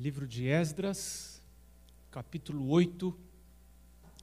Livro 0.00 0.26
de 0.26 0.46
Esdras, 0.46 1.42
capítulo 2.10 2.70
8, 2.70 3.14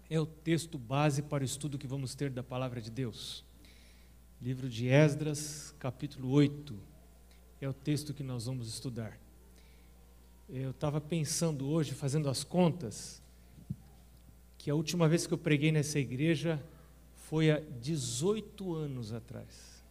é 0.10 0.20
o 0.20 0.26
texto 0.26 0.76
base 0.76 1.22
para 1.22 1.44
o 1.44 1.46
estudo 1.46 1.78
que 1.78 1.86
vamos 1.86 2.16
ter 2.16 2.32
da 2.32 2.42
palavra 2.42 2.82
de 2.82 2.90
Deus. 2.90 3.46
Livro 4.42 4.67
de 4.67 4.87
Esdras, 4.87 5.75
capítulo 5.77 6.32
8, 6.32 6.75
é 7.61 7.69
o 7.69 7.74
texto 7.74 8.11
que 8.11 8.23
nós 8.23 8.48
vamos 8.48 8.68
estudar. 8.68 9.20
Eu 10.50 10.71
estava 10.71 11.00
pensando 11.00 11.70
hoje, 11.70 11.94
fazendo 11.94 12.28
as 12.28 12.44
contas, 12.44 13.21
que 14.57 14.71
a 14.71 14.75
última 14.75 15.07
vez 15.07 15.28
que 15.28 15.34
eu 15.36 15.38
preguei 15.38 15.71
nessa 15.71 16.00
igreja 16.00 16.59
foi 17.14 17.52
há 17.52 17.59
18 17.59 18.73
anos 18.73 19.14
atrás. 19.14 19.84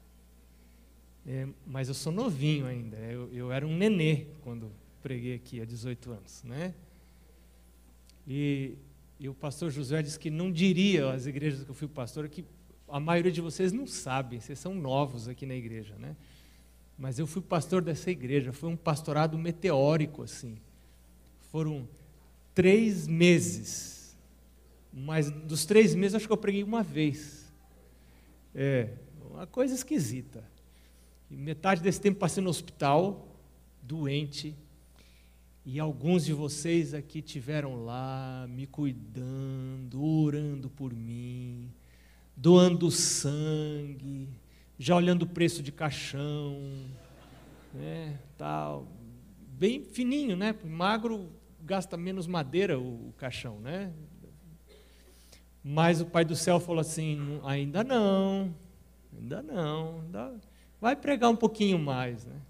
É, 1.24 1.46
mas 1.64 1.86
eu 1.86 1.94
sou 1.94 2.10
novinho 2.12 2.66
ainda, 2.66 2.96
eu, 2.96 3.32
eu 3.32 3.52
era 3.52 3.64
um 3.64 3.76
nenê 3.76 4.26
quando 4.42 4.72
preguei 5.06 5.36
aqui 5.36 5.60
há 5.60 5.64
18 5.64 6.10
anos, 6.10 6.42
né? 6.42 6.74
E, 8.26 8.76
e 9.20 9.28
o 9.28 9.34
pastor 9.34 9.70
José 9.70 10.02
disse 10.02 10.18
que 10.18 10.30
não 10.30 10.50
diria 10.50 11.12
às 11.12 11.26
igrejas 11.26 11.62
que 11.62 11.70
eu 11.70 11.76
fui 11.76 11.86
pastor 11.86 12.28
que 12.28 12.44
a 12.88 12.98
maioria 12.98 13.30
de 13.30 13.40
vocês 13.40 13.72
não 13.72 13.86
sabem, 13.86 14.40
vocês 14.40 14.58
são 14.58 14.74
novos 14.74 15.28
aqui 15.28 15.46
na 15.46 15.54
igreja, 15.54 15.94
né? 15.96 16.16
Mas 16.98 17.20
eu 17.20 17.26
fui 17.28 17.40
pastor 17.40 17.82
dessa 17.82 18.10
igreja, 18.10 18.52
foi 18.52 18.68
um 18.68 18.76
pastorado 18.76 19.38
meteórico, 19.38 20.24
assim. 20.24 20.58
Foram 21.52 21.88
três 22.52 23.06
meses, 23.06 24.16
mas 24.92 25.30
dos 25.30 25.64
três 25.64 25.94
meses 25.94 26.16
acho 26.16 26.26
que 26.26 26.32
eu 26.32 26.36
preguei 26.36 26.64
uma 26.64 26.82
vez. 26.82 27.52
É, 28.52 28.88
uma 29.30 29.46
coisa 29.46 29.72
esquisita. 29.72 30.42
E 31.30 31.36
metade 31.36 31.80
desse 31.80 32.00
tempo 32.00 32.18
passei 32.18 32.42
no 32.42 32.50
hospital, 32.50 33.28
doente, 33.80 34.52
e 35.68 35.80
alguns 35.80 36.24
de 36.24 36.32
vocês 36.32 36.94
aqui 36.94 37.20
tiveram 37.20 37.84
lá 37.84 38.46
me 38.48 38.68
cuidando, 38.68 40.00
orando 40.00 40.70
por 40.70 40.94
mim, 40.94 41.72
doando 42.36 42.88
sangue, 42.88 44.28
já 44.78 44.94
olhando 44.94 45.22
o 45.22 45.26
preço 45.26 45.64
de 45.64 45.72
caixão, 45.72 46.56
né, 47.74 48.16
tal, 48.38 48.86
bem 49.58 49.82
fininho, 49.82 50.36
né? 50.36 50.54
Magro 50.64 51.32
gasta 51.60 51.96
menos 51.96 52.28
madeira 52.28 52.78
o, 52.78 53.08
o 53.08 53.14
caixão, 53.18 53.58
né? 53.58 53.92
Mas 55.64 56.00
o 56.00 56.06
Pai 56.06 56.24
do 56.24 56.36
Céu 56.36 56.60
falou 56.60 56.80
assim: 56.80 57.40
ainda 57.42 57.82
não, 57.82 58.54
ainda 59.12 59.42
não, 59.42 60.00
ainda 60.02 60.40
vai 60.80 60.94
pregar 60.94 61.28
um 61.28 61.36
pouquinho 61.36 61.76
mais, 61.76 62.24
né? 62.24 62.40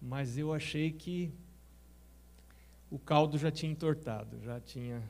Mas 0.00 0.38
eu 0.38 0.54
achei 0.54 0.92
que 0.92 1.34
o 2.90 2.98
caldo 2.98 3.38
já 3.38 3.50
tinha 3.50 3.70
entortado, 3.70 4.38
já 4.44 4.58
tinha 4.60 5.02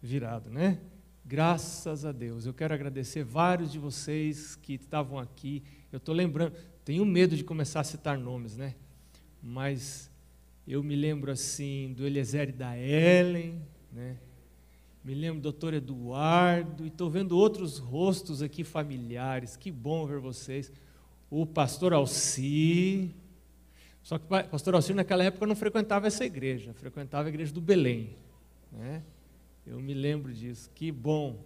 virado, 0.00 0.50
né? 0.50 0.78
Graças 1.24 2.04
a 2.04 2.12
Deus. 2.12 2.44
Eu 2.44 2.52
quero 2.52 2.74
agradecer 2.74 3.24
vários 3.24 3.72
de 3.72 3.78
vocês 3.78 4.56
que 4.56 4.74
estavam 4.74 5.18
aqui. 5.18 5.62
Eu 5.90 5.96
estou 5.96 6.14
lembrando, 6.14 6.54
tenho 6.84 7.06
medo 7.06 7.36
de 7.36 7.44
começar 7.44 7.80
a 7.80 7.84
citar 7.84 8.18
nomes, 8.18 8.56
né? 8.56 8.74
Mas 9.42 10.10
eu 10.66 10.82
me 10.82 10.94
lembro 10.94 11.30
assim 11.30 11.94
do 11.96 12.06
Eliezer 12.06 12.50
e 12.50 12.52
da 12.52 12.76
Ellen, 12.76 13.62
né? 13.90 14.18
Me 15.04 15.14
lembro 15.14 15.40
do 15.40 15.44
doutor 15.44 15.74
Eduardo, 15.74 16.84
e 16.84 16.88
estou 16.88 17.10
vendo 17.10 17.36
outros 17.36 17.78
rostos 17.78 18.40
aqui 18.42 18.62
familiares. 18.62 19.56
Que 19.56 19.70
bom 19.70 20.06
ver 20.06 20.20
vocês. 20.20 20.70
O 21.28 21.44
pastor 21.44 21.92
Alci, 21.92 23.12
só 24.02 24.18
que 24.18 24.24
o 24.24 24.44
pastor 24.48 24.74
Alcir 24.74 24.94
naquela 24.94 25.22
época 25.22 25.46
não 25.46 25.54
frequentava 25.54 26.06
essa 26.06 26.24
igreja, 26.24 26.74
frequentava 26.74 27.28
a 27.28 27.30
igreja 27.30 27.52
do 27.52 27.60
Belém. 27.60 28.16
Né? 28.72 29.02
Eu 29.66 29.78
me 29.80 29.94
lembro 29.94 30.32
disso. 30.32 30.70
Que 30.74 30.90
bom, 30.90 31.38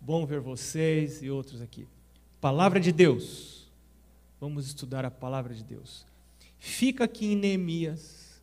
bom 0.00 0.26
ver 0.26 0.40
vocês 0.40 1.22
e 1.22 1.30
outros 1.30 1.60
aqui. 1.62 1.86
Palavra 2.40 2.80
de 2.80 2.90
Deus. 2.90 3.70
Vamos 4.40 4.66
estudar 4.66 5.04
a 5.04 5.10
palavra 5.10 5.54
de 5.54 5.62
Deus. 5.62 6.04
Fica 6.58 7.04
aqui 7.04 7.32
em 7.32 7.36
Neemias. 7.36 8.42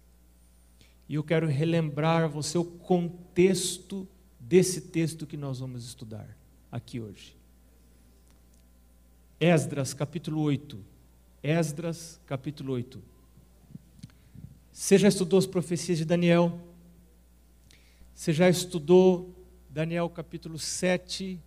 E 1.09 1.15
eu 1.15 1.23
quero 1.23 1.47
relembrar 1.47 2.23
a 2.23 2.27
você 2.27 2.57
o 2.57 2.63
contexto 2.63 4.07
desse 4.39 4.81
texto 4.81 5.25
que 5.25 5.35
nós 5.35 5.59
vamos 5.59 5.85
estudar 5.85 6.27
aqui 6.71 6.99
hoje. 6.99 7.35
Esdras, 9.39 9.93
capítulo 9.93 10.41
8. 10.41 10.79
Esdras, 11.43 12.19
capítulo 12.25 12.73
8. 12.73 13.16
Você 14.79 14.95
já 14.95 15.07
estudou 15.07 15.39
as 15.39 15.47
profecias 15.47 15.97
de 15.97 16.05
Daniel? 16.05 16.61
Você 18.13 18.31
já 18.31 18.47
estudou 18.47 19.35
Daniel 19.71 20.07
capítulo 20.07 20.59
7? 20.59 21.41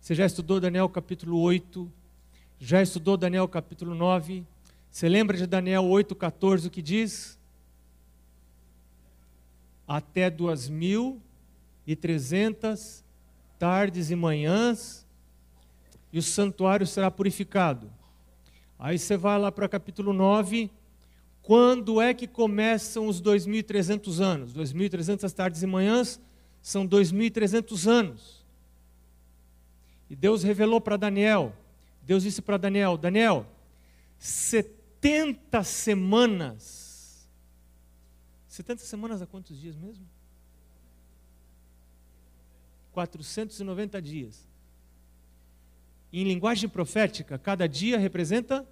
Você 0.00 0.16
já 0.16 0.26
estudou 0.26 0.58
Daniel 0.58 0.88
capítulo 0.88 1.38
8? 1.38 1.88
Já 2.58 2.82
estudou 2.82 3.16
Daniel 3.16 3.46
capítulo 3.46 3.94
9? 3.94 4.44
Você 4.90 5.08
lembra 5.08 5.36
de 5.36 5.46
Daniel 5.46 5.84
8,14 5.84 6.66
o 6.66 6.70
que 6.70 6.82
diz? 6.82 7.38
Até 9.86 10.28
duas 10.28 10.68
mil 10.68 11.22
e 11.86 11.94
trezentas 11.94 13.04
tardes 13.60 14.10
e 14.10 14.16
manhãs, 14.16 15.06
e 16.12 16.18
o 16.18 16.22
santuário 16.22 16.84
será 16.84 17.12
purificado. 17.12 17.92
Aí 18.76 18.98
você 18.98 19.16
vai 19.16 19.38
lá 19.38 19.52
para 19.52 19.68
capítulo 19.68 20.12
9, 20.12 20.68
quando 21.46 22.02
é 22.02 22.12
que 22.12 22.26
começam 22.26 23.06
os 23.06 23.22
2.300 23.22 24.20
anos? 24.20 24.52
2.300 24.52 25.32
tardes 25.32 25.62
e 25.62 25.66
manhãs 25.66 26.20
são 26.60 26.84
2.300 26.84 27.88
anos. 27.88 28.44
E 30.10 30.16
Deus 30.16 30.42
revelou 30.42 30.80
para 30.80 30.96
Daniel, 30.96 31.54
Deus 32.02 32.24
disse 32.24 32.42
para 32.42 32.56
Daniel: 32.56 32.96
Daniel, 32.98 33.46
70 34.18 35.62
semanas. 35.62 37.30
70 38.48 38.82
semanas 38.82 39.22
há 39.22 39.26
quantos 39.26 39.60
dias 39.60 39.76
mesmo? 39.76 40.04
490 42.90 44.02
dias. 44.02 44.48
Em 46.12 46.24
linguagem 46.24 46.68
profética, 46.68 47.38
cada 47.38 47.68
dia 47.68 47.98
representa 47.98 48.66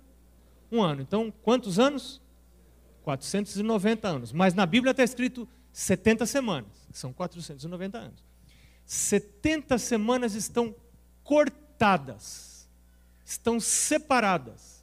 um 0.72 0.82
ano. 0.82 1.02
Então, 1.02 1.32
quantos 1.42 1.78
anos? 1.78 2.23
490 3.04 4.08
anos. 4.08 4.32
Mas 4.32 4.54
na 4.54 4.64
Bíblia 4.64 4.90
está 4.90 5.04
escrito 5.04 5.46
70 5.72 6.24
semanas, 6.26 6.72
são 6.92 7.12
490 7.12 7.98
anos. 7.98 8.24
70 8.86 9.78
semanas 9.78 10.34
estão 10.34 10.74
cortadas, 11.22 12.68
estão 13.24 13.60
separadas. 13.60 14.82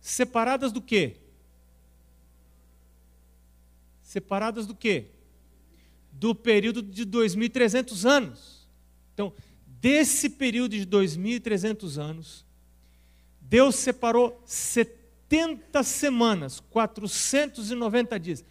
Separadas 0.00 0.70
do 0.70 0.80
quê? 0.80 1.16
Separadas 4.02 4.66
do 4.66 4.74
quê? 4.74 5.06
Do 6.12 6.32
período 6.34 6.80
de 6.80 7.04
2.300 7.04 8.08
anos. 8.08 8.68
Então, 9.12 9.32
desse 9.66 10.30
período 10.30 10.72
de 10.72 10.86
2.300 10.86 12.00
anos, 12.00 12.46
Deus 13.40 13.74
separou 13.74 14.40
70 14.46 15.05
70 15.28 15.82
semanas, 15.82 16.60
490 16.70 18.18
dias. 18.18 18.44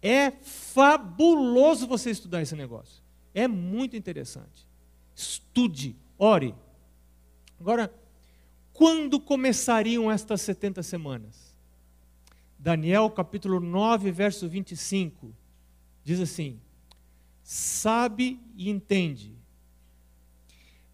É 0.00 0.30
fabuloso 0.30 1.86
você 1.86 2.10
estudar 2.10 2.42
esse 2.42 2.54
negócio. 2.54 3.02
É 3.34 3.46
muito 3.46 3.96
interessante. 3.96 4.66
Estude, 5.14 5.96
ore. 6.18 6.54
Agora, 7.60 7.92
quando 8.72 9.20
começariam 9.20 10.10
estas 10.10 10.40
70 10.42 10.82
semanas? 10.82 11.54
Daniel 12.58 13.10
capítulo 13.10 13.60
9, 13.60 14.10
verso 14.10 14.48
25, 14.48 15.34
diz 16.02 16.20
assim: 16.20 16.60
Sabe 17.42 18.40
e 18.54 18.70
entende, 18.70 19.36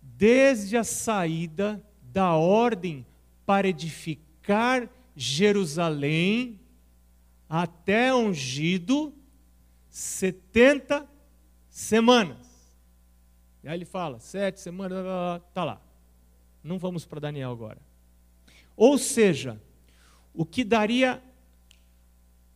desde 0.01 0.77
a 0.77 0.85
saída 0.85 1.83
da 2.03 2.35
ordem 2.35 3.07
para 3.47 3.69
edificar 3.69 4.89
Jerusalém 5.15 6.59
até 7.49 8.15
ungido 8.15 9.13
70 9.91 11.09
semanas. 11.69 12.39
E 13.63 13.69
aí 13.69 13.77
ele 13.77 13.85
fala, 13.85 14.19
sete 14.19 14.61
semanas, 14.61 14.99
está 15.49 15.65
lá. 15.65 15.81
Não 16.65 16.79
vamos 16.79 17.05
para 17.05 17.21
Daniel 17.21 17.51
agora. 17.51 17.79
Ou 18.77 18.97
seja, 18.97 19.61
o 20.35 20.45
que 20.45 20.65
daria 20.65 21.23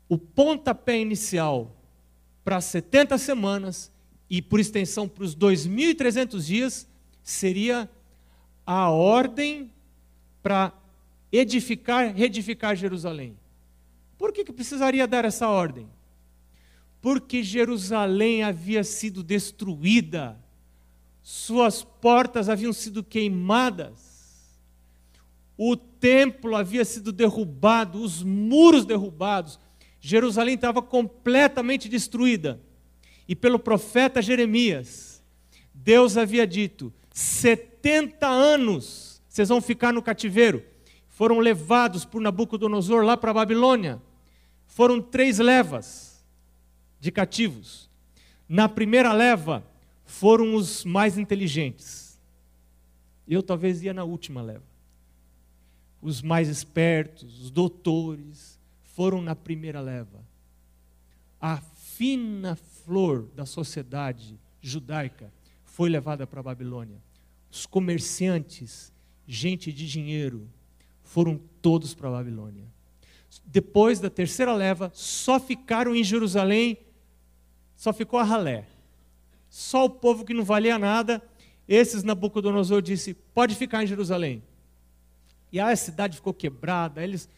o 0.08 0.16
pontapé 0.16 0.98
inicial 0.98 1.76
para 2.44 2.60
70 2.60 3.18
semanas 3.18 3.92
e 4.30 4.40
por 4.40 4.60
extensão 4.60 5.08
para 5.08 5.24
os 5.24 5.36
2.300 5.36 6.40
dias 6.44 6.88
seria 7.22 7.90
a 8.64 8.90
ordem 8.90 9.70
para 10.42 10.72
edificar, 11.32 12.14
reedificar 12.14 12.76
Jerusalém. 12.76 13.36
Por 14.16 14.32
que, 14.32 14.44
que 14.44 14.52
precisaria 14.52 15.06
dar 15.06 15.24
essa 15.24 15.48
ordem? 15.48 15.88
porque 17.06 17.40
Jerusalém 17.40 18.42
havia 18.42 18.82
sido 18.82 19.22
destruída, 19.22 20.36
suas 21.22 21.80
portas 21.80 22.48
haviam 22.48 22.72
sido 22.72 23.00
queimadas, 23.04 24.58
o 25.56 25.76
templo 25.76 26.56
havia 26.56 26.84
sido 26.84 27.12
derrubado, 27.12 28.02
os 28.02 28.24
muros 28.24 28.84
derrubados, 28.84 29.60
Jerusalém 30.00 30.56
estava 30.56 30.82
completamente 30.82 31.88
destruída. 31.88 32.60
E 33.28 33.36
pelo 33.36 33.60
profeta 33.60 34.20
Jeremias, 34.20 35.22
Deus 35.72 36.16
havia 36.16 36.44
dito: 36.44 36.92
70 37.12 38.26
anos 38.26 39.22
vocês 39.28 39.48
vão 39.48 39.60
ficar 39.60 39.92
no 39.92 40.02
cativeiro. 40.02 40.64
Foram 41.16 41.38
levados 41.38 42.04
por 42.04 42.20
Nabucodonosor 42.20 43.02
lá 43.02 43.16
para 43.16 43.30
a 43.30 43.34
Babilônia. 43.34 44.02
Foram 44.66 45.00
três 45.00 45.38
levas 45.38 46.22
de 47.00 47.10
cativos. 47.10 47.88
Na 48.46 48.68
primeira 48.68 49.14
leva 49.14 49.66
foram 50.04 50.54
os 50.54 50.84
mais 50.84 51.16
inteligentes. 51.16 52.20
Eu 53.26 53.42
talvez 53.42 53.82
ia 53.82 53.94
na 53.94 54.04
última 54.04 54.42
leva. 54.42 54.66
Os 56.02 56.20
mais 56.20 56.50
espertos, 56.50 57.44
os 57.44 57.50
doutores, 57.50 58.60
foram 58.82 59.22
na 59.22 59.34
primeira 59.34 59.80
leva. 59.80 60.22
A 61.40 61.56
fina 61.56 62.56
flor 62.56 63.26
da 63.34 63.46
sociedade 63.46 64.38
judaica 64.60 65.32
foi 65.64 65.88
levada 65.88 66.26
para 66.26 66.40
a 66.40 66.42
Babilônia. 66.42 67.02
Os 67.50 67.64
comerciantes, 67.64 68.92
gente 69.26 69.72
de 69.72 69.88
dinheiro, 69.88 70.46
foram 71.06 71.40
todos 71.62 71.94
para 71.94 72.08
a 72.08 72.12
Babilônia. 72.12 72.64
Depois 73.44 74.00
da 74.00 74.10
terceira 74.10 74.52
leva, 74.52 74.90
só 74.92 75.38
ficaram 75.38 75.94
em 75.94 76.04
Jerusalém, 76.04 76.78
só 77.76 77.92
ficou 77.92 78.18
a 78.18 78.24
ralé. 78.24 78.66
Só 79.48 79.84
o 79.84 79.90
povo 79.90 80.24
que 80.24 80.34
não 80.34 80.44
valia 80.44 80.78
nada, 80.78 81.22
esses 81.68 82.02
Nabucodonosor 82.02 82.82
disse: 82.82 83.14
pode 83.14 83.54
ficar 83.54 83.82
em 83.82 83.86
Jerusalém. 83.86 84.42
E 85.52 85.60
a 85.60 85.74
cidade 85.76 86.16
ficou 86.16 86.34
quebrada, 86.34 87.02
eles 87.02 87.28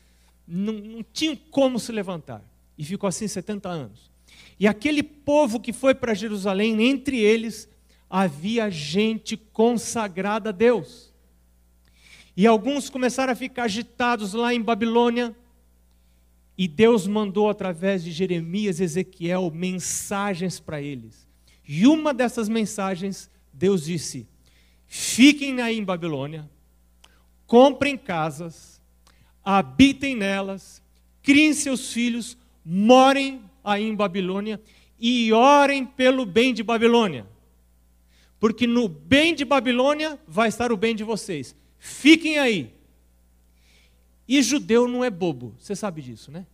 não, 0.47 0.73
não 0.73 1.05
tinham 1.12 1.37
como 1.37 1.79
se 1.79 1.93
levantar. 1.93 2.43
E 2.76 2.85
ficou 2.85 3.06
assim 3.06 3.29
70 3.29 3.69
anos. 3.69 4.11
E 4.59 4.67
aquele 4.67 5.03
povo 5.03 5.61
que 5.61 5.73
foi 5.73 5.94
para 5.94 6.14
Jerusalém, 6.14 6.82
entre 6.82 7.19
eles 7.19 7.69
havia 8.09 8.71
gente 8.71 9.37
consagrada 9.37 10.49
a 10.49 10.53
Deus. 10.53 11.07
E 12.38 12.46
alguns 12.46 12.88
começaram 12.88 13.32
a 13.32 13.37
ficar 13.37 13.64
agitados 13.64 14.32
lá 14.32 14.55
em 14.55 14.62
Babilônia. 14.62 15.35
E 16.56 16.69
Deus 16.69 17.05
mandou, 17.05 17.50
através 17.50 18.05
de 18.05 18.12
Jeremias 18.12 18.79
e 18.79 18.85
Ezequiel, 18.85 19.50
mensagens 19.52 20.61
para 20.61 20.81
eles. 20.81 21.26
E 21.67 21.85
uma 21.85 22.14
dessas 22.14 22.49
mensagens, 22.49 23.29
Deus 23.52 23.87
disse: 23.87 24.25
Fiquem 24.87 25.61
aí 25.61 25.81
em 25.81 25.85
Babilônia, 25.85 26.49
comprem 27.44 27.99
casas, 27.99 28.81
habitem 29.44 30.14
nelas, 30.14 30.81
criem 31.20 31.52
seus 31.52 31.93
filhos, 31.93 32.38
morem 32.64 33.43
aí 33.64 33.82
em 33.82 33.96
Babilônia 33.96 34.61
e 34.96 35.32
orem 35.32 35.85
pelo 35.85 36.25
bem 36.25 36.55
de 36.55 36.62
Babilônia. 36.62 37.26
Porque 38.38 38.64
no 38.64 38.88
bem 38.88 39.35
de 39.35 39.44
Babilônia 39.44 40.20
vai 40.25 40.49
estar 40.49 40.70
o 40.70 40.76
bem 40.76 40.94
de 40.94 41.02
vocês. 41.02 41.56
Fiquem 41.78 42.38
aí. 42.38 42.75
E 44.26 44.42
judeu 44.42 44.86
não 44.86 45.04
é 45.04 45.10
bobo, 45.10 45.54
você 45.58 45.75
sabe 45.75 46.02
disso, 46.02 46.30
né? 46.30 46.46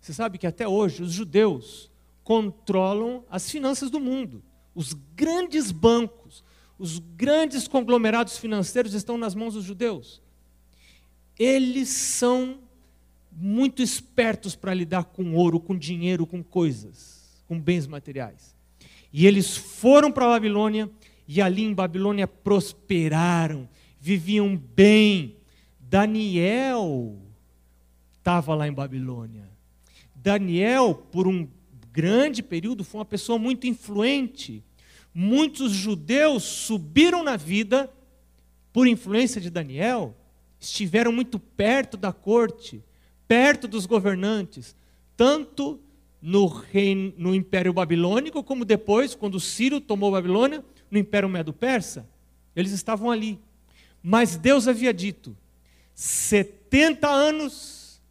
Você 0.00 0.12
sabe 0.12 0.36
que 0.36 0.46
até 0.46 0.66
hoje 0.66 1.02
os 1.02 1.12
judeus 1.12 1.90
controlam 2.22 3.24
as 3.30 3.50
finanças 3.50 3.90
do 3.90 4.00
mundo. 4.00 4.42
Os 4.74 4.92
grandes 5.14 5.70
bancos, 5.70 6.42
os 6.78 6.98
grandes 6.98 7.68
conglomerados 7.68 8.36
financeiros 8.36 8.94
estão 8.94 9.16
nas 9.16 9.34
mãos 9.34 9.54
dos 9.54 9.64
judeus 9.64 10.20
eles 11.38 11.88
são 11.88 12.58
muito 13.32 13.82
espertos 13.82 14.54
para 14.54 14.72
lidar 14.72 15.04
com 15.04 15.34
ouro, 15.34 15.58
com 15.58 15.76
dinheiro, 15.76 16.26
com 16.26 16.42
coisas, 16.42 17.42
com 17.48 17.60
bens 17.60 17.86
materiais. 17.86 18.54
E 19.12 19.26
eles 19.26 19.56
foram 19.56 20.10
para 20.12 20.26
a 20.26 20.30
Babilônia 20.30 20.88
e 21.26 21.40
ali 21.40 21.62
em 21.62 21.74
Babilônia 21.74 22.28
prosperaram, 22.28 23.68
viviam 24.04 24.54
bem. 24.54 25.34
Daniel 25.80 27.16
estava 28.18 28.54
lá 28.54 28.68
em 28.68 28.72
Babilônia. 28.72 29.48
Daniel, 30.14 30.94
por 31.10 31.26
um 31.26 31.48
grande 31.90 32.42
período, 32.42 32.84
foi 32.84 32.98
uma 32.98 33.06
pessoa 33.06 33.38
muito 33.38 33.66
influente. 33.66 34.62
Muitos 35.14 35.72
judeus 35.72 36.42
subiram 36.42 37.22
na 37.22 37.38
vida 37.38 37.90
por 38.74 38.86
influência 38.86 39.40
de 39.40 39.48
Daniel 39.48 40.14
estiveram 40.60 41.10
muito 41.10 41.38
perto 41.38 41.96
da 41.96 42.12
corte, 42.12 42.82
perto 43.26 43.66
dos 43.66 43.86
governantes, 43.86 44.76
tanto 45.16 45.80
no, 46.20 46.46
reino, 46.46 47.14
no 47.16 47.34
Império 47.34 47.72
Babilônico, 47.72 48.44
como 48.44 48.66
depois, 48.66 49.14
quando 49.14 49.40
Ciro 49.40 49.80
tomou 49.80 50.10
Babilônia, 50.10 50.62
no 50.90 50.98
Império 50.98 51.28
Medo-Persa. 51.28 52.06
Eles 52.54 52.72
estavam 52.72 53.10
ali. 53.10 53.38
Mas 54.06 54.36
Deus 54.36 54.68
havia 54.68 54.92
dito: 54.92 55.34
70 55.94 57.08
anos 57.08 58.02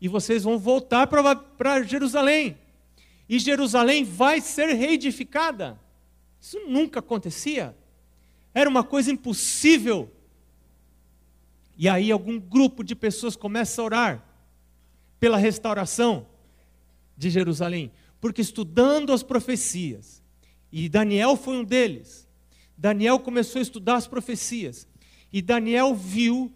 e 0.00 0.06
vocês 0.06 0.44
vão 0.44 0.56
voltar 0.56 1.08
para 1.08 1.82
Jerusalém. 1.82 2.56
E 3.28 3.40
Jerusalém 3.40 4.04
vai 4.04 4.40
ser 4.40 4.72
reedificada. 4.72 5.78
Isso 6.40 6.60
nunca 6.68 7.00
acontecia. 7.00 7.76
Era 8.54 8.70
uma 8.70 8.84
coisa 8.84 9.10
impossível 9.10 10.10
e 11.76 11.88
aí 11.88 12.12
algum 12.12 12.38
grupo 12.38 12.84
de 12.84 12.94
pessoas 12.94 13.34
começa 13.34 13.80
a 13.80 13.84
orar 13.84 14.24
pela 15.18 15.36
restauração 15.36 16.26
de 17.16 17.30
Jerusalém, 17.30 17.90
porque 18.20 18.40
estudando 18.40 19.12
as 19.12 19.22
profecias, 19.22 20.22
e 20.70 20.88
Daniel 20.88 21.36
foi 21.36 21.56
um 21.56 21.64
deles. 21.64 22.28
Daniel 22.76 23.18
começou 23.18 23.58
a 23.58 23.62
estudar 23.62 23.96
as 23.96 24.06
profecias, 24.06 24.86
e 25.32 25.40
Daniel 25.40 25.94
viu 25.94 26.52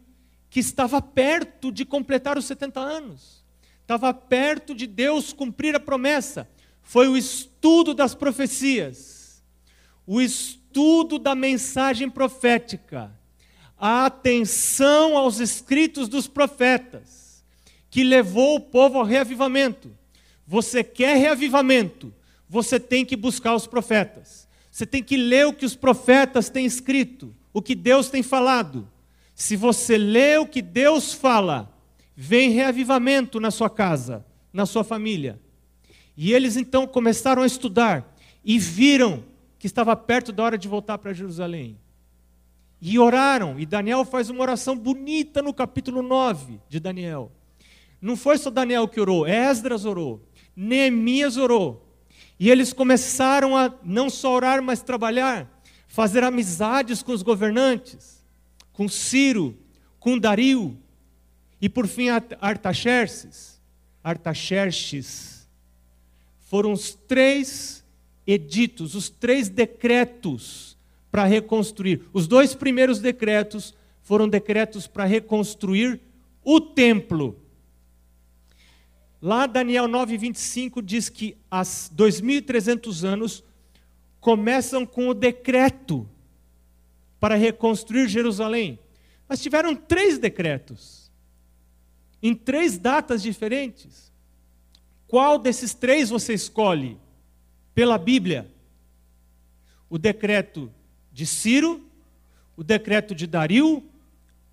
que 0.51 0.61
estava 0.61 1.01
perto 1.01 1.73
de 1.73 1.85
completar 1.85 2.37
os 2.37 2.45
70 2.45 2.81
anos. 2.81 3.45
Estava 3.83 4.13
perto 4.13 4.75
de 4.75 4.87
Deus 4.87 5.33
cumprir 5.33 5.75
a 5.75 5.81
promessa. 5.81 6.49
Foi 6.83 7.09
o 7.09 7.17
estudo 7.17 7.95
das 7.95 8.15
profecias, 8.15 9.43
o 10.07 10.21
estudo 10.21 11.19
da 11.19 11.35
mensagem 11.35 12.09
profética 12.11 13.17
a 13.79 14.07
atenção 14.07 15.17
aos 15.17 15.39
escritos 15.39 16.09
dos 16.09 16.27
profetas, 16.27 17.45
que 17.91 18.03
levou 18.03 18.57
o 18.57 18.61
povo 18.61 18.99
ao 18.99 19.05
reavivamento. 19.05 19.91
Você 20.47 20.83
quer 20.83 21.17
reavivamento, 21.17 22.13
você 22.49 22.81
tem 22.81 23.05
que 23.05 23.17
buscar 23.17 23.55
os 23.55 23.67
profetas. 23.67 24.49
Você 24.71 24.87
tem 24.87 25.03
que 25.03 25.17
ler 25.17 25.47
o 25.47 25.53
que 25.53 25.65
os 25.65 25.75
profetas 25.75 26.49
têm 26.49 26.67
escrito, 26.67 27.35
o 27.57 27.63
que 27.63 27.75
Deus 27.75 28.11
tem 28.11 28.23
falado. 28.23 28.87
Se 29.35 29.57
você 29.57 29.97
lê 29.97 30.37
o 30.37 30.47
que 30.47 30.61
Deus 30.61 31.15
fala, 31.15 31.75
vem 32.15 32.51
reavivamento 32.51 33.41
na 33.41 33.51
sua 33.51 33.71
casa, 33.71 34.27
na 34.53 34.67
sua 34.67 34.85
família. 34.85 35.41
E 36.15 36.35
eles 36.35 36.59
então 36.59 36.87
começaram 36.87 37.41
a 37.41 37.47
estudar 37.47 38.15
e 38.45 38.59
viram 38.59 39.25
que 39.59 39.67
estava 39.67 39.97
perto 39.97 40.33
da 40.33 40.43
hora 40.43 40.59
de 40.59 40.69
voltar 40.69 40.99
para 40.99 41.15
Jerusalém. 41.15 41.79
E 42.79 42.99
oraram, 42.99 43.59
e 43.59 43.65
Daniel 43.65 44.05
faz 44.05 44.29
uma 44.29 44.43
oração 44.43 44.77
bonita 44.77 45.41
no 45.41 45.55
capítulo 45.55 46.03
9 46.03 46.61
de 46.69 46.79
Daniel. 46.79 47.33
Não 48.03 48.19
foi 48.19 48.37
só 48.37 48.51
Daniel 48.51 48.87
que 48.87 49.01
orou, 49.01 49.27
Esdras 49.27 49.87
orou, 49.87 50.23
Neemias 50.55 51.39
orou. 51.39 51.91
E 52.39 52.51
eles 52.51 52.75
começaram 52.75 53.57
a 53.57 53.73
não 53.83 54.11
só 54.11 54.35
orar, 54.35 54.63
mas 54.63 54.83
trabalhar, 54.83 55.56
fazer 55.97 56.23
amizades 56.23 57.03
com 57.03 57.13
os 57.13 57.23
governantes, 57.23 58.23
com 58.71 58.87
Ciro, 58.87 59.57
com 59.99 60.19
Dario, 60.19 60.77
e 61.59 61.71
por 61.71 61.87
fim 61.87 62.11
Artaxerxes. 62.39 63.59
Artaxerxes. 64.05 65.49
Foram 66.39 66.73
os 66.73 66.93
três 66.93 67.83
editos, 68.27 68.95
os 68.95 69.09
três 69.09 69.49
decretos 69.49 70.77
para 71.11 71.25
reconstruir. 71.25 72.03
Os 72.13 72.27
dois 72.27 72.55
primeiros 72.55 73.01
decretos 73.01 73.75
foram 74.03 74.29
decretos 74.29 74.87
para 74.87 75.07
reconstruir 75.07 75.99
o 76.45 76.61
templo. 76.61 77.41
Lá 79.23 79.47
Daniel 79.47 79.89
9:25 79.89 80.83
diz 80.83 81.09
que 81.09 81.39
as 81.51 81.91
2300 81.91 83.03
anos 83.03 83.43
começam 84.21 84.85
com 84.85 85.09
o 85.09 85.15
decreto 85.15 86.09
para 87.21 87.35
reconstruir 87.35 88.09
Jerusalém. 88.09 88.79
Mas 89.29 89.43
tiveram 89.43 89.75
três 89.75 90.19
decretos 90.19 91.11
em 92.23 92.35
três 92.35 92.79
datas 92.79 93.23
diferentes. 93.23 94.13
Qual 95.07 95.39
desses 95.39 95.75
três 95.75 96.11
você 96.11 96.35
escolhe? 96.35 96.99
pela 97.77 97.99
Bíblia, 97.99 98.51
o 99.91 99.99
decreto 99.99 100.73
de 101.13 101.27
Ciro, 101.27 101.87
o 102.57 102.65
decreto 102.65 103.15
de 103.15 103.27
Dario 103.27 103.85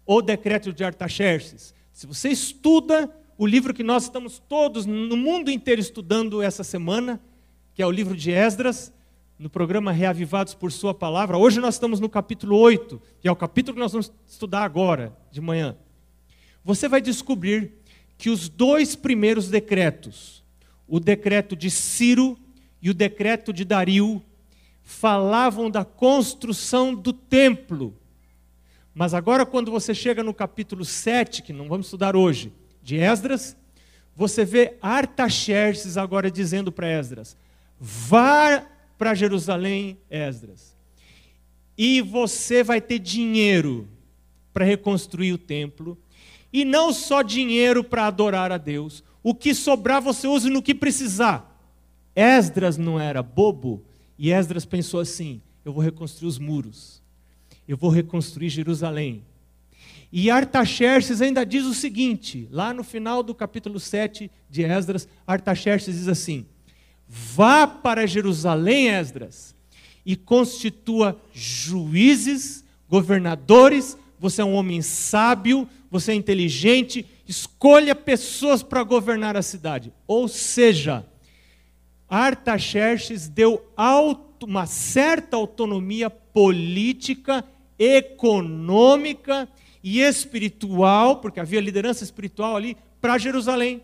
ou 0.06 0.18
o 0.18 0.22
decreto 0.22 0.74
de 0.74 0.84
Artaxerxes. 0.84 1.74
Se 1.94 2.06
você 2.06 2.28
estuda 2.28 3.10
o 3.38 3.48
livro 3.48 3.74
que 3.74 3.82
nós 3.82 4.04
estamos 4.04 4.40
todos 4.40 4.86
no 4.86 5.16
mundo 5.16 5.50
inteiro 5.50 5.80
estudando 5.80 6.42
essa 6.42 6.66
semana, 6.66 7.18
que 7.74 7.82
é 7.82 7.88
o 7.88 7.92
livro 7.92 8.14
de 8.14 8.30
Esdras, 8.30 8.92
no 9.38 9.50
programa 9.50 9.92
Reavivados 9.92 10.54
por 10.54 10.72
Sua 10.72 10.94
Palavra. 10.94 11.38
Hoje 11.38 11.60
nós 11.60 11.76
estamos 11.76 12.00
no 12.00 12.10
capítulo 12.10 12.58
8, 12.58 13.02
que 13.20 13.28
é 13.28 13.32
o 13.32 13.36
capítulo 13.36 13.76
que 13.76 13.82
nós 13.82 13.92
vamos 13.92 14.12
estudar 14.28 14.64
agora, 14.64 15.16
de 15.32 15.42
manhã. 15.42 15.76
Você 16.64 16.88
vai 16.88 17.02
descobrir 17.02 17.74
que 18.18 18.30
os 18.30 18.48
dois 18.48 18.96
primeiros 18.96 19.50
decretos, 19.50 20.44
o 20.88 21.00
decreto 21.00 21.56
de 21.56 21.70
Ciro 21.70 22.38
e 22.82 22.90
o 22.90 22.94
decreto 22.94 23.52
de 23.52 23.66
Dario, 23.66 24.24
falavam 24.84 25.70
da 25.70 25.84
construção 25.84 26.94
do 26.94 27.12
templo. 27.12 27.98
Mas 28.94 29.14
agora, 29.14 29.46
quando 29.46 29.72
você 29.72 29.94
chega 29.94 30.24
no 30.24 30.34
capítulo 30.34 30.86
7, 30.86 31.42
que 31.42 31.52
não 31.52 31.68
vamos 31.68 31.88
estudar 31.88 32.16
hoje, 32.16 32.54
de 32.82 32.98
Esdras, 32.98 33.58
você 34.16 34.46
vê 34.46 34.78
Artaxerxes 34.82 35.98
agora 35.98 36.30
dizendo 36.30 36.72
para 36.72 36.88
Esdras: 36.88 37.36
vá 37.80 38.64
para 38.98 39.14
Jerusalém, 39.14 39.98
Esdras, 40.10 40.76
e 41.78 42.02
você 42.02 42.64
vai 42.64 42.80
ter 42.80 43.00
dinheiro 43.00 43.88
para 44.54 44.66
reconstruir 44.66 45.34
o 45.34 45.38
templo, 45.38 45.98
e 46.52 46.64
não 46.64 46.94
só 46.94 47.22
dinheiro 47.22 47.84
para 47.84 48.06
adorar 48.06 48.52
a 48.52 48.58
Deus, 48.58 49.04
o 49.24 49.34
que 49.34 49.56
sobrar 49.56 50.02
você 50.02 50.28
use 50.28 50.50
no 50.50 50.62
que 50.62 50.76
precisar. 50.76 51.50
Esdras 52.16 52.78
não 52.78 53.00
era 53.00 53.24
bobo, 53.24 53.84
e 54.18 54.32
Esdras 54.32 54.66
pensou 54.66 55.00
assim: 55.00 55.42
eu 55.66 55.74
vou 55.74 55.82
reconstruir 55.82 56.28
os 56.28 56.38
muros, 56.38 57.02
eu 57.68 57.76
vou 57.76 57.90
reconstruir 57.90 58.50
Jerusalém. 58.50 59.24
E 60.12 60.30
Artaxerxes 60.30 61.22
ainda 61.22 61.44
diz 61.44 61.66
o 61.66 61.74
seguinte, 61.74 62.48
lá 62.52 62.72
no 62.72 62.84
final 62.84 63.24
do 63.24 63.34
capítulo 63.34 63.80
7 63.80 64.30
de 64.48 64.64
Esdras, 64.64 65.08
Artaxerxes 65.26 65.96
diz 65.96 66.08
assim: 66.08 66.46
Vá 67.16 67.68
para 67.68 68.08
Jerusalém, 68.08 68.90
Esdras, 68.90 69.56
e 70.04 70.16
constitua 70.16 71.22
juízes, 71.32 72.64
governadores, 72.90 73.96
você 74.20 74.42
é 74.42 74.46
um 74.46 74.56
homem 74.56 74.82
sábio, 74.82 75.70
você 75.92 76.14
é 76.14 76.16
inteligente, 76.16 77.06
escolha 77.28 77.94
pessoas 77.94 78.64
para 78.64 78.82
governar 78.82 79.38
a 79.38 79.44
cidade. 79.44 79.94
Ou 80.08 80.28
seja, 80.28 81.06
Artaxerxes 82.10 83.28
deu 83.28 83.64
uma 84.42 84.66
certa 84.66 85.38
autonomia 85.38 86.10
política, 86.10 87.46
econômica 87.78 89.48
e 89.84 90.00
espiritual, 90.00 91.18
porque 91.18 91.40
havia 91.40 91.62
liderança 91.62 92.04
espiritual 92.04 92.56
ali, 92.56 92.76
para 93.00 93.20
Jerusalém. 93.20 93.84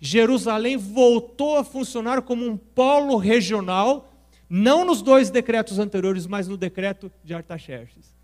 Jerusalém 0.00 0.76
voltou 0.76 1.56
a 1.56 1.64
funcionar 1.64 2.22
como 2.22 2.46
um 2.46 2.56
polo 2.56 3.16
regional, 3.16 4.12
não 4.48 4.84
nos 4.84 5.02
dois 5.02 5.30
decretos 5.30 5.78
anteriores, 5.78 6.26
mas 6.26 6.48
no 6.48 6.56
decreto 6.56 7.12
de 7.24 7.34
Artaxerxes. 7.34 8.16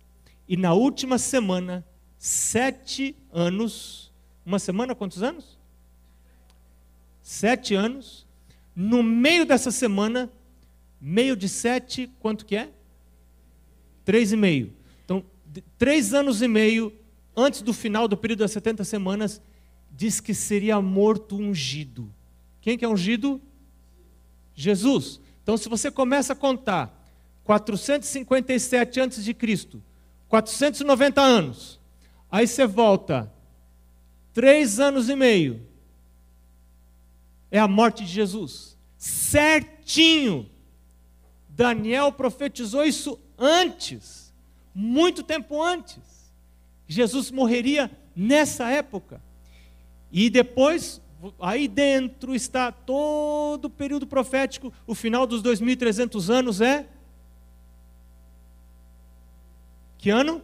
e 0.47 0.55
na 0.55 0.73
última 0.73 1.17
semana 1.17 1.85
sete 2.17 3.15
anos. 3.31 4.11
Uma 4.45 4.59
semana 4.59 4.95
quantos 4.95 5.23
anos? 5.23 5.57
Sete 7.21 7.75
anos. 7.75 8.27
No 8.75 9.03
meio 9.03 9.45
dessa 9.45 9.71
semana 9.71 10.31
Meio 10.99 11.35
de 11.35 11.47
sete, 11.47 12.11
quanto 12.19 12.45
que 12.45 12.55
é? 12.55 12.69
Três 14.03 14.33
e 14.33 14.35
meio. 14.35 14.73
Então, 15.05 15.23
três 15.77 16.13
anos 16.13 16.41
e 16.41 16.47
meio 16.47 16.93
antes 17.35 17.61
do 17.61 17.73
final 17.73 18.05
do 18.07 18.17
período 18.17 18.39
das 18.39 18.51
70 18.51 18.83
semanas, 18.83 19.41
diz 19.89 20.19
que 20.19 20.33
seria 20.33 20.81
morto 20.81 21.37
ungido. 21.37 22.13
Quem 22.59 22.77
que 22.77 22.83
é 22.83 22.89
ungido? 22.89 23.41
Jesus. 24.53 25.21
Então, 25.41 25.55
se 25.55 25.69
você 25.69 25.89
começa 25.89 26.33
a 26.33 26.35
contar 26.35 26.98
457 27.49 28.99
antes 28.99 29.23
de 29.23 29.33
Cristo, 29.33 29.81
490 30.27 31.19
anos, 31.19 31.79
aí 32.31 32.45
você 32.45 32.67
volta 32.67 33.33
três 34.31 34.79
anos 34.79 35.09
e 35.09 35.15
meio, 35.15 35.59
é 37.49 37.57
a 37.57 37.67
morte 37.67 38.05
de 38.05 38.11
Jesus, 38.11 38.77
certinho. 38.99 40.47
Daniel 41.49 42.11
profetizou 42.11 42.85
isso 42.85 43.19
antes, 43.35 44.31
muito 44.71 45.23
tempo 45.23 45.59
antes. 45.59 46.31
Jesus 46.87 47.31
morreria 47.31 47.89
nessa 48.15 48.69
época. 48.69 49.19
E 50.11 50.29
depois, 50.29 51.01
aí 51.39 51.67
dentro 51.67 52.35
está 52.35 52.71
todo 52.71 53.65
o 53.65 53.69
período 53.71 54.05
profético, 54.05 54.71
o 54.85 54.93
final 54.93 55.25
dos 55.25 55.41
2300 55.41 56.29
anos 56.29 56.61
é 56.61 56.87
que 59.99 60.09
ano? 60.09 60.41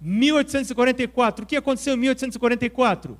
1844. 0.00 1.44
O 1.44 1.46
que 1.46 1.56
aconteceu 1.56 1.94
em 1.94 1.98
1844? 1.98 3.16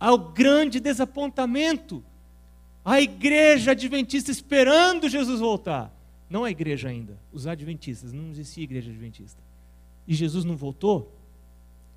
Ao 0.00 0.18
grande 0.18 0.80
desapontamento 0.80 2.02
a 2.84 3.00
igreja 3.00 3.72
adventista 3.72 4.30
esperando 4.30 5.08
Jesus 5.08 5.38
voltar. 5.40 5.94
Não 6.28 6.44
a 6.44 6.50
igreja 6.50 6.88
ainda, 6.88 7.18
os 7.32 7.46
adventistas, 7.46 8.12
não 8.12 8.30
existia 8.30 8.64
igreja 8.64 8.90
adventista. 8.90 9.40
E 10.08 10.14
Jesus 10.14 10.44
não 10.44 10.56
voltou? 10.56 11.14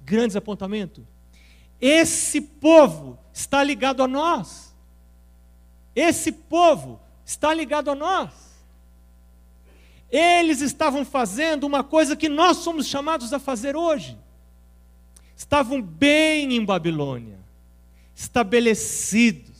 Grande 0.03 0.27
desapontamento. 0.27 1.05
Esse 1.79 2.41
povo 2.41 3.17
está 3.31 3.63
ligado 3.63 4.03
a 4.03 4.07
nós. 4.07 4.75
Esse 5.95 6.31
povo 6.31 6.99
está 7.25 7.53
ligado 7.53 7.89
a 7.91 7.95
nós. 7.95 8.52
Eles 10.15 10.61
estavam 10.61 11.03
fazendo 11.03 11.65
uma 11.65 11.83
coisa 11.83 12.15
que 12.15 12.29
nós 12.29 12.57
somos 12.57 12.85
chamados 12.85 13.33
a 13.33 13.39
fazer 13.39 13.75
hoje. 13.75 14.17
Estavam 15.35 15.81
bem 15.81 16.53
em 16.55 16.63
Babilônia, 16.63 17.39
estabelecidos 18.15 19.53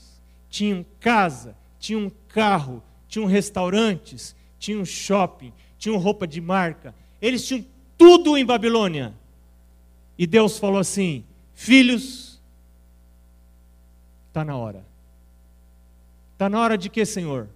tinham 0.54 0.86
casa, 1.00 1.58
tinham 1.80 2.12
carro, 2.28 2.84
tinham 3.08 3.26
restaurantes, 3.26 4.36
tinham 4.60 4.86
shopping, 4.86 5.52
tinham 5.80 5.98
roupa 5.98 6.28
de 6.28 6.40
marca. 6.40 6.94
Eles 7.20 7.44
tinham 7.44 7.66
tudo 7.98 8.38
em 8.38 8.46
Babilônia. 8.46 9.16
E 10.16 10.28
Deus 10.28 10.60
falou 10.60 10.78
assim: 10.78 11.26
Filhos, 11.56 12.40
está 14.28 14.46
na 14.46 14.56
hora. 14.56 14.86
Está 16.34 16.48
na 16.48 16.60
hora 16.60 16.78
de 16.78 16.88
quê, 16.88 17.04
Senhor? 17.04 17.50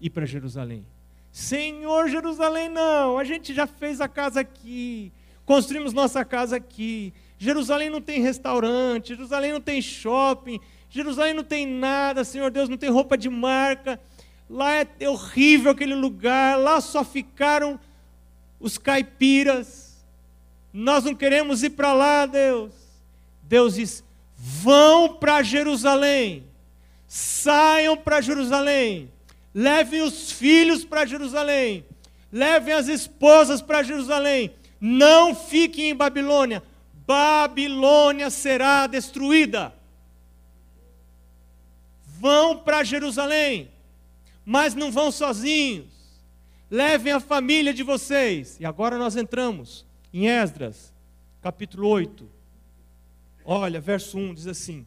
Ir 0.00 0.10
para 0.10 0.26
Jerusalém. 0.26 0.84
Senhor, 1.32 2.10
Jerusalém 2.10 2.68
não, 2.68 3.16
a 3.16 3.24
gente 3.24 3.54
já 3.54 3.66
fez 3.66 4.02
a 4.02 4.06
casa 4.06 4.40
aqui, 4.40 5.10
construímos 5.46 5.94
nossa 5.94 6.22
casa 6.26 6.56
aqui. 6.56 7.14
Jerusalém 7.38 7.88
não 7.88 8.02
tem 8.02 8.20
restaurante, 8.20 9.08
Jerusalém 9.08 9.50
não 9.50 9.60
tem 9.60 9.80
shopping, 9.80 10.60
Jerusalém 10.90 11.32
não 11.32 11.42
tem 11.42 11.66
nada, 11.66 12.22
Senhor 12.22 12.50
Deus, 12.50 12.68
não 12.68 12.76
tem 12.76 12.90
roupa 12.90 13.16
de 13.16 13.30
marca. 13.30 13.98
Lá 14.48 14.74
é 14.74 15.08
horrível 15.08 15.72
aquele 15.72 15.94
lugar, 15.94 16.58
lá 16.58 16.82
só 16.82 17.02
ficaram 17.02 17.80
os 18.60 18.76
caipiras. 18.76 20.04
Nós 20.70 21.04
não 21.04 21.14
queremos 21.14 21.62
ir 21.62 21.70
para 21.70 21.94
lá, 21.94 22.26
Deus. 22.26 22.74
Deus 23.42 23.76
diz: 23.76 24.04
vão 24.36 25.14
para 25.14 25.42
Jerusalém, 25.42 26.44
saiam 27.06 27.96
para 27.96 28.20
Jerusalém, 28.20 29.10
levem 29.54 30.02
os 30.02 30.32
filhos 30.32 30.84
para 30.84 31.06
Jerusalém, 31.06 31.84
levem 32.30 32.74
as 32.74 32.88
esposas 32.88 33.60
para 33.60 33.82
Jerusalém, 33.82 34.54
não 34.80 35.34
fiquem 35.34 35.90
em 35.90 35.94
Babilônia. 35.94 36.62
Babilônia 37.06 38.30
será 38.30 38.86
destruída 38.86 39.74
vão 42.22 42.56
para 42.56 42.84
Jerusalém, 42.84 43.68
mas 44.44 44.76
não 44.76 44.92
vão 44.92 45.10
sozinhos. 45.10 45.90
levem 46.70 47.12
a 47.12 47.18
família 47.18 47.74
de 47.74 47.82
vocês. 47.82 48.56
E 48.60 48.64
agora 48.64 48.96
nós 48.96 49.16
entramos 49.16 49.84
em 50.14 50.28
Esdras, 50.28 50.92
capítulo 51.42 51.88
8. 51.88 52.30
Olha, 53.44 53.80
verso 53.80 54.16
1 54.16 54.34
diz 54.34 54.46
assim: 54.46 54.86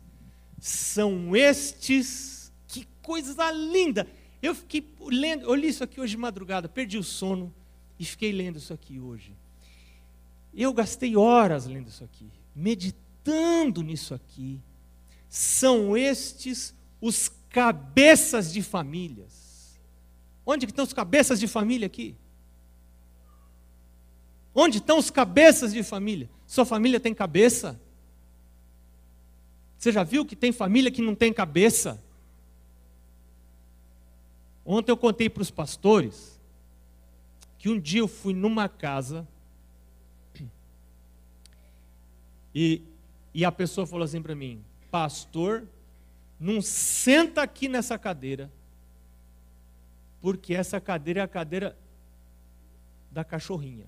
São 0.58 1.36
estes, 1.36 2.54
que 2.70 2.88
coisa 3.04 3.52
linda! 3.52 4.08
Eu 4.42 4.54
fiquei 4.54 4.88
lendo, 5.02 5.44
eu 5.44 5.56
li 5.56 5.68
isso 5.68 5.84
aqui 5.84 6.00
hoje 6.00 6.12
de 6.12 6.18
madrugada, 6.18 6.70
perdi 6.70 6.98
o 6.98 7.04
sono 7.04 7.54
e 8.00 8.06
fiquei 8.06 8.32
lendo 8.32 8.58
isso 8.58 8.74
aqui 8.74 9.00
hoje. 9.00 9.34
Eu 10.54 10.74
gastei 10.74 11.16
horas 11.16 11.66
lendo 11.66 11.90
isso 11.90 12.04
aqui, 12.04 12.30
meditando 12.56 13.82
nisso 13.82 14.14
aqui. 14.14 14.60
São 15.30 15.98
estes 15.98 16.74
os 17.02 17.30
cabeças 17.50 18.52
de 18.52 18.62
famílias. 18.62 19.78
Onde 20.46 20.66
estão 20.66 20.86
os 20.86 20.94
cabeças 20.94 21.40
de 21.40 21.48
família 21.48 21.88
aqui? 21.88 22.16
Onde 24.54 24.78
estão 24.78 24.98
os 24.98 25.10
cabeças 25.10 25.74
de 25.74 25.84
família? 25.84 26.30
Sua 26.48 26.66
família 26.66 27.00
tem 27.00 27.14
cabeça? 27.14 27.80
Você 29.78 29.92
já 29.92 30.04
viu 30.04 30.26
que 30.26 30.36
tem 30.36 30.52
família 30.52 30.90
que 30.90 31.02
não 31.02 31.14
tem 31.14 31.34
cabeça? 31.34 32.02
Ontem 34.66 34.92
eu 34.92 34.98
contei 34.98 35.30
para 35.30 35.44
os 35.44 35.52
pastores 35.52 36.42
que 37.60 37.70
um 37.70 37.80
dia 37.80 38.00
eu 38.00 38.08
fui 38.08 38.34
numa 38.34 38.68
casa 38.68 39.28
e, 42.54 42.82
e 43.34 43.46
a 43.46 43.52
pessoa 43.52 43.86
falou 43.86 44.04
assim 44.04 44.22
para 44.22 44.34
mim: 44.34 44.64
Pastor, 44.90 45.68
não 46.40 46.62
senta 46.62 47.44
aqui 47.44 47.68
nessa 47.68 47.98
cadeira, 48.00 48.52
porque 50.20 50.56
essa 50.56 50.82
cadeira 50.82 51.20
é 51.20 51.24
a 51.24 51.28
cadeira 51.28 51.78
da 53.12 53.24
cachorrinha. 53.24 53.86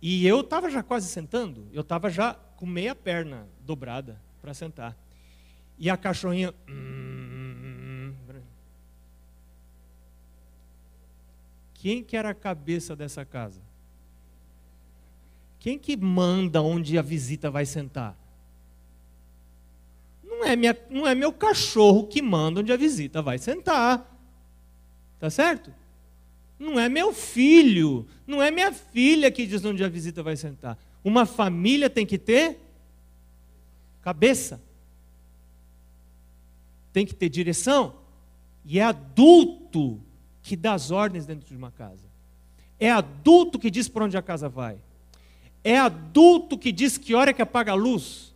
E 0.00 0.26
eu 0.26 0.40
estava 0.40 0.68
já 0.70 0.82
quase 0.82 1.08
sentando, 1.08 1.66
eu 1.72 1.82
estava 1.82 2.10
já 2.10 2.34
com 2.34 2.66
meia 2.66 2.94
perna 2.94 3.48
dobrada 3.60 4.20
para 4.40 4.52
sentar. 4.54 4.96
E 5.78 5.88
a 5.88 5.96
cachorrinha. 5.96 6.54
Hum, 6.68 7.41
quem 11.82 12.00
que 12.00 12.16
era 12.16 12.30
a 12.30 12.34
cabeça 12.34 12.94
dessa 12.94 13.24
casa? 13.24 13.60
Quem 15.58 15.76
que 15.76 15.96
manda 15.96 16.62
onde 16.62 16.96
a 16.96 17.02
visita 17.02 17.50
vai 17.50 17.66
sentar? 17.66 18.16
Não 20.22 20.44
é, 20.44 20.54
minha, 20.54 20.78
não 20.88 21.08
é 21.08 21.12
meu 21.12 21.32
cachorro 21.32 22.06
que 22.06 22.22
manda 22.22 22.60
onde 22.60 22.72
a 22.72 22.76
visita 22.76 23.20
vai 23.20 23.36
sentar. 23.36 24.08
Tá 25.18 25.28
certo? 25.28 25.74
Não 26.56 26.78
é 26.78 26.88
meu 26.88 27.12
filho, 27.12 28.06
não 28.28 28.40
é 28.40 28.52
minha 28.52 28.70
filha 28.70 29.28
que 29.28 29.44
diz 29.44 29.64
onde 29.64 29.82
a 29.82 29.88
visita 29.88 30.22
vai 30.22 30.36
sentar. 30.36 30.78
Uma 31.02 31.26
família 31.26 31.90
tem 31.90 32.06
que 32.06 32.16
ter 32.16 32.60
cabeça, 34.02 34.62
tem 36.92 37.04
que 37.04 37.12
ter 37.12 37.28
direção, 37.28 37.96
e 38.64 38.78
é 38.78 38.84
adulto 38.84 40.00
que 40.42 40.56
dá 40.56 40.74
as 40.74 40.90
ordens 40.90 41.24
dentro 41.24 41.48
de 41.48 41.56
uma 41.56 41.70
casa. 41.70 42.10
É 42.78 42.90
adulto 42.90 43.58
que 43.58 43.70
diz 43.70 43.88
para 43.88 44.04
onde 44.04 44.16
a 44.16 44.22
casa 44.22 44.48
vai. 44.48 44.76
É 45.62 45.78
adulto 45.78 46.58
que 46.58 46.72
diz 46.72 46.98
que 46.98 47.14
hora 47.14 47.30
é 47.30 47.32
que 47.32 47.42
apaga 47.42 47.72
a 47.72 47.76
luz. 47.76 48.34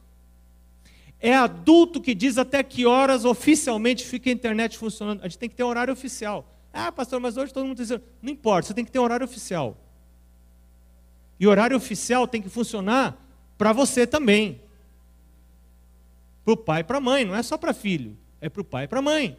É 1.19 1.35
adulto 1.35 2.01
que 2.01 2.15
diz 2.15 2.39
até 2.39 2.63
que 2.63 2.87
horas 2.87 3.25
oficialmente 3.25 4.05
fica 4.05 4.31
a 4.31 4.33
internet 4.33 4.79
funcionando. 4.79 5.21
A 5.23 5.29
gente 5.29 5.39
tem 5.39 5.49
que 5.49 5.57
ter 5.57 5.65
um 5.65 5.69
horário 5.69 5.93
oficial. 5.93 6.47
Ah, 6.73 6.93
pastor, 6.93 7.19
mas 7.19 7.37
hoje 7.37 7.53
todo 7.53 7.65
mundo 7.65 7.81
está 7.81 7.97
dizendo. 7.97 8.03
Não 8.23 8.31
importa, 8.31 8.69
você 8.69 8.75
tem 8.75 8.85
que 8.85 8.93
ter 8.93 8.99
um 8.99 9.03
horário 9.03 9.25
oficial. 9.25 9.77
E 11.41 11.47
horário 11.47 11.77
oficial 11.77 12.29
tem 12.29 12.41
que 12.41 12.49
funcionar 12.49 13.17
para 13.59 13.73
você 13.73 14.07
também. 14.07 14.61
Para 16.45 16.55
o 16.55 16.57
pai 16.57 16.83
e 16.83 16.85
para 16.85 16.99
a 16.99 17.01
mãe, 17.01 17.25
não 17.25 17.35
é 17.35 17.43
só 17.43 17.59
para 17.59 17.75
filho, 17.75 18.17
é 18.41 18.49
para 18.49 18.61
o 18.61 18.65
pai 18.65 18.85
e 18.85 18.89
para 18.89 19.01
a 19.01 19.03
mãe. 19.03 19.37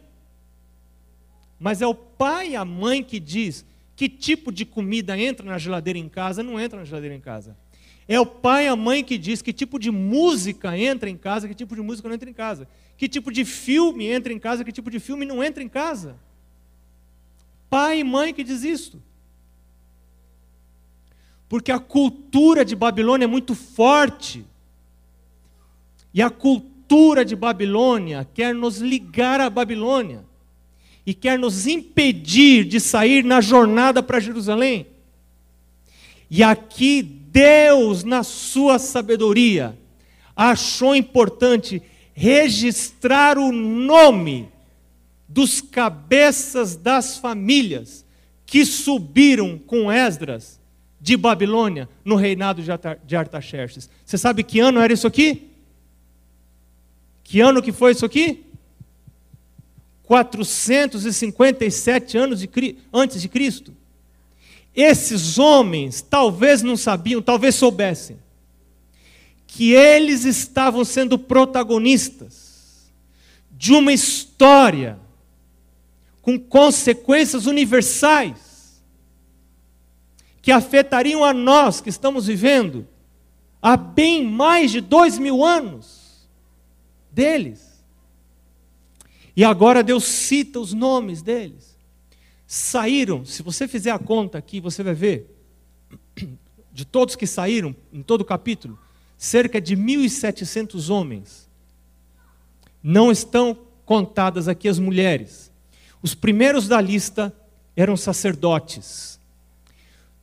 Mas 1.58 1.82
é 1.82 1.86
o 1.86 1.94
pai 1.94 2.50
e 2.50 2.56
a 2.56 2.64
mãe 2.64 3.02
que 3.02 3.18
diz 3.18 3.64
que 3.96 4.08
tipo 4.08 4.52
de 4.52 4.64
comida 4.64 5.18
entra 5.18 5.44
na 5.44 5.58
geladeira 5.58 5.98
em 5.98 6.08
casa, 6.08 6.42
não 6.42 6.58
entra 6.60 6.78
na 6.78 6.84
geladeira 6.84 7.14
em 7.14 7.20
casa. 7.20 7.56
É 8.06 8.18
o 8.18 8.24
pai 8.24 8.64
e 8.64 8.68
a 8.68 8.76
mãe 8.76 9.04
que 9.04 9.18
diz 9.18 9.42
que 9.42 9.52
tipo 9.52 9.78
de 9.78 9.90
música 9.90 10.78
entra 10.78 11.10
em 11.10 11.16
casa, 11.16 11.46
que 11.46 11.54
tipo 11.54 11.74
de 11.74 11.82
música 11.82 12.08
não 12.08 12.14
entra 12.14 12.30
em 12.30 12.32
casa. 12.32 12.68
Que 12.96 13.08
tipo 13.08 13.30
de 13.30 13.44
filme 13.44 14.06
entra 14.06 14.32
em 14.32 14.38
casa, 14.38 14.64
que 14.64 14.72
tipo 14.72 14.90
de 14.90 14.98
filme 14.98 15.26
não 15.26 15.44
entra 15.44 15.62
em 15.62 15.68
casa. 15.68 16.16
Pai 17.68 18.00
e 18.00 18.04
mãe 18.04 18.32
que 18.32 18.42
diz 18.42 18.64
isto. 18.64 19.02
Porque 21.48 21.72
a 21.72 21.78
cultura 21.78 22.64
de 22.64 22.76
Babilônia 22.76 23.24
é 23.24 23.28
muito 23.28 23.54
forte. 23.54 24.44
E 26.14 26.22
a 26.22 26.30
cultura 26.30 27.24
de 27.24 27.36
Babilônia 27.36 28.26
quer 28.32 28.54
nos 28.54 28.78
ligar 28.78 29.40
à 29.40 29.50
Babilônia. 29.50 30.27
E 31.08 31.14
quer 31.14 31.38
nos 31.38 31.66
impedir 31.66 32.66
de 32.66 32.78
sair 32.78 33.24
na 33.24 33.40
jornada 33.40 34.02
para 34.02 34.20
Jerusalém. 34.20 34.86
E 36.30 36.42
aqui 36.42 37.00
Deus, 37.02 38.04
na 38.04 38.22
sua 38.22 38.78
sabedoria, 38.78 39.74
achou 40.36 40.94
importante 40.94 41.80
registrar 42.12 43.38
o 43.38 43.50
nome 43.50 44.50
dos 45.26 45.62
cabeças 45.62 46.76
das 46.76 47.16
famílias 47.16 48.04
que 48.44 48.66
subiram 48.66 49.56
com 49.56 49.90
Esdras 49.90 50.60
de 51.00 51.16
Babilônia 51.16 51.88
no 52.04 52.16
reinado 52.16 52.62
de 53.06 53.16
Artaxerxes. 53.16 53.88
Você 54.04 54.18
sabe 54.18 54.42
que 54.42 54.60
ano 54.60 54.78
era 54.78 54.92
isso 54.92 55.06
aqui? 55.06 55.48
Que 57.24 57.40
ano 57.40 57.62
que 57.62 57.72
foi 57.72 57.92
isso 57.92 58.04
aqui? 58.04 58.44
457 60.08 62.16
anos 62.16 62.40
de, 62.40 62.48
antes 62.90 63.20
de 63.20 63.28
Cristo. 63.28 63.76
Esses 64.74 65.38
homens 65.38 66.00
talvez 66.00 66.62
não 66.62 66.78
sabiam, 66.78 67.20
talvez 67.20 67.56
soubessem, 67.56 68.18
que 69.46 69.72
eles 69.72 70.24
estavam 70.24 70.82
sendo 70.82 71.18
protagonistas 71.18 72.90
de 73.50 73.74
uma 73.74 73.92
história 73.92 74.98
com 76.22 76.38
consequências 76.38 77.44
universais 77.44 78.82
que 80.40 80.50
afetariam 80.50 81.22
a 81.22 81.34
nós 81.34 81.82
que 81.82 81.90
estamos 81.90 82.28
vivendo 82.28 82.88
há 83.60 83.76
bem 83.76 84.24
mais 84.24 84.70
de 84.70 84.80
dois 84.80 85.18
mil 85.18 85.44
anos 85.44 86.26
deles. 87.12 87.67
E 89.38 89.44
agora 89.44 89.84
Deus 89.84 90.02
cita 90.02 90.58
os 90.58 90.72
nomes 90.72 91.22
deles. 91.22 91.78
Saíram, 92.44 93.24
se 93.24 93.40
você 93.40 93.68
fizer 93.68 93.92
a 93.92 93.98
conta 93.98 94.36
aqui, 94.36 94.58
você 94.58 94.82
vai 94.82 94.94
ver, 94.94 95.32
de 96.74 96.84
todos 96.84 97.14
que 97.14 97.24
saíram, 97.24 97.72
em 97.92 98.02
todo 98.02 98.22
o 98.22 98.24
capítulo, 98.24 98.76
cerca 99.16 99.60
de 99.60 99.76
1.700 99.76 100.90
homens. 100.90 101.48
Não 102.82 103.12
estão 103.12 103.56
contadas 103.84 104.48
aqui 104.48 104.66
as 104.66 104.80
mulheres. 104.80 105.52
Os 106.02 106.16
primeiros 106.16 106.66
da 106.66 106.80
lista 106.80 107.32
eram 107.76 107.96
sacerdotes. 107.96 109.20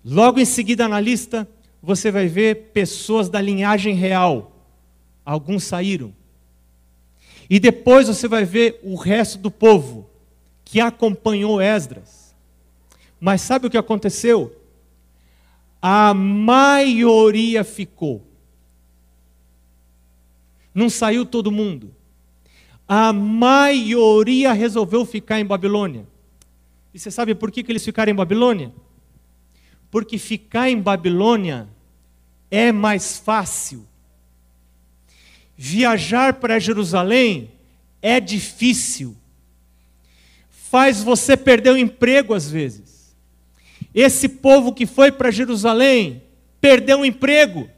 Logo 0.04 0.41
em 0.41 0.45
seguida 0.45 0.89
na 0.89 0.99
lista, 0.99 1.47
você 1.82 2.12
vai 2.12 2.28
ver 2.28 2.71
pessoas 2.73 3.30
da 3.30 3.39
linhagem 3.39 3.95
real. 3.95 4.51
Alguns 5.23 5.63
saíram. 5.63 6.13
E 7.49 7.60
depois 7.60 8.08
você 8.08 8.27
vai 8.27 8.43
ver 8.43 8.79
o 8.84 8.95
resto 8.95 9.38
do 9.38 9.51
povo 9.51 10.10
que 10.63 10.79
acompanhou 10.79 11.62
Esdras. 11.62 12.36
Mas 13.19 13.41
sabe 13.41 13.67
o 13.67 13.69
que 13.69 13.77
aconteceu? 13.77 14.55
A 15.81 16.13
maioria 16.13 17.63
ficou. 17.63 18.25
Não 20.73 20.89
saiu 20.89 21.25
todo 21.25 21.51
mundo 21.51 21.93
a 22.88 23.12
maioria 23.12 24.53
resolveu 24.53 25.05
ficar 25.05 25.39
em 25.39 25.45
Babilônia. 25.45 26.05
E 26.93 26.99
você 26.99 27.10
sabe 27.10 27.34
por 27.34 27.51
que, 27.51 27.63
que 27.63 27.71
eles 27.71 27.84
ficaram 27.84 28.12
em 28.12 28.15
Babilônia? 28.15 28.71
Porque 29.89 30.17
ficar 30.17 30.69
em 30.69 30.79
Babilônia 30.79 31.67
é 32.49 32.71
mais 32.71 33.17
fácil. 33.17 33.86
Viajar 35.57 36.33
para 36.33 36.59
Jerusalém 36.59 37.51
é 38.01 38.19
difícil. 38.19 39.15
Faz 40.49 41.01
você 41.01 41.37
perder 41.37 41.71
o 41.71 41.77
emprego 41.77 42.33
às 42.33 42.49
vezes. 42.49 43.15
Esse 43.93 44.27
povo 44.27 44.73
que 44.73 44.85
foi 44.85 45.11
para 45.11 45.31
Jerusalém 45.31 46.21
perdeu 46.59 46.99
o 46.99 47.05
emprego. 47.05 47.69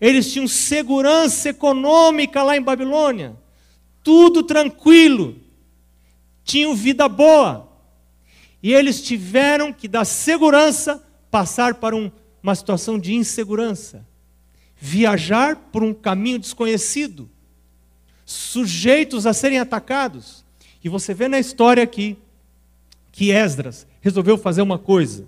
Eles 0.00 0.32
tinham 0.32 0.46
segurança 0.46 1.48
econômica 1.48 2.42
lá 2.42 2.56
em 2.56 2.62
Babilônia 2.62 3.36
tudo 4.08 4.42
tranquilo, 4.42 5.36
tinham 6.42 6.74
vida 6.74 7.06
boa. 7.10 7.68
E 8.62 8.72
eles 8.72 9.02
tiveram 9.02 9.70
que, 9.70 9.86
da 9.86 10.02
segurança, 10.02 11.06
passar 11.30 11.74
para 11.74 11.94
um, 11.94 12.10
uma 12.42 12.54
situação 12.54 12.98
de 12.98 13.12
insegurança. 13.12 14.06
Viajar 14.80 15.56
por 15.56 15.82
um 15.82 15.92
caminho 15.92 16.38
desconhecido, 16.38 17.28
sujeitos 18.24 19.26
a 19.26 19.32
serem 19.32 19.58
atacados. 19.58 20.44
E 20.82 20.88
você 20.88 21.12
vê 21.12 21.28
na 21.28 21.38
história 21.38 21.82
aqui 21.82 22.16
que 23.10 23.30
Esdras 23.30 23.86
resolveu 24.00 24.38
fazer 24.38 24.62
uma 24.62 24.78
coisa. 24.78 25.26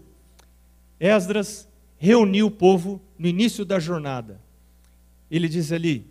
Esdras 0.99 1.69
reuniu 1.99 2.47
o 2.47 2.51
povo 2.51 3.01
no 3.19 3.27
início 3.27 3.65
da 3.65 3.79
jornada. 3.79 4.41
Ele 5.31 5.49
diz 5.49 5.73
ali, 5.73 6.07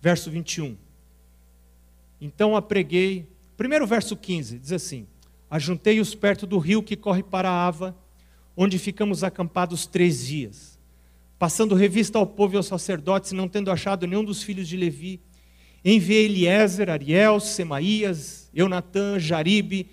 verso 0.00 0.30
21. 0.30 0.76
Então 2.20 2.56
apreguei, 2.56 3.26
primeiro 3.56 3.86
verso 3.86 4.16
15, 4.16 4.58
diz 4.58 4.72
assim: 4.72 5.06
Ajuntei-os 5.50 6.14
perto 6.14 6.46
do 6.46 6.58
rio 6.58 6.82
que 6.82 6.96
corre 6.96 7.22
para 7.22 7.50
a 7.50 7.66
Ava, 7.66 7.96
onde 8.56 8.78
ficamos 8.78 9.24
acampados 9.24 9.86
três 9.86 10.26
dias. 10.26 10.78
Passando 11.40 11.74
revista 11.74 12.18
ao 12.18 12.26
povo 12.26 12.54
e 12.54 12.58
aos 12.58 12.66
sacerdotes, 12.66 13.32
não 13.32 13.48
tendo 13.48 13.70
achado 13.70 14.06
nenhum 14.06 14.22
dos 14.22 14.42
filhos 14.42 14.68
de 14.68 14.76
Levi, 14.76 15.18
enviei 15.82 16.26
Eliezer, 16.26 16.90
Ariel, 16.90 17.40
Semaías, 17.40 18.50
Eunatã, 18.54 19.18
Jaribe, 19.18 19.88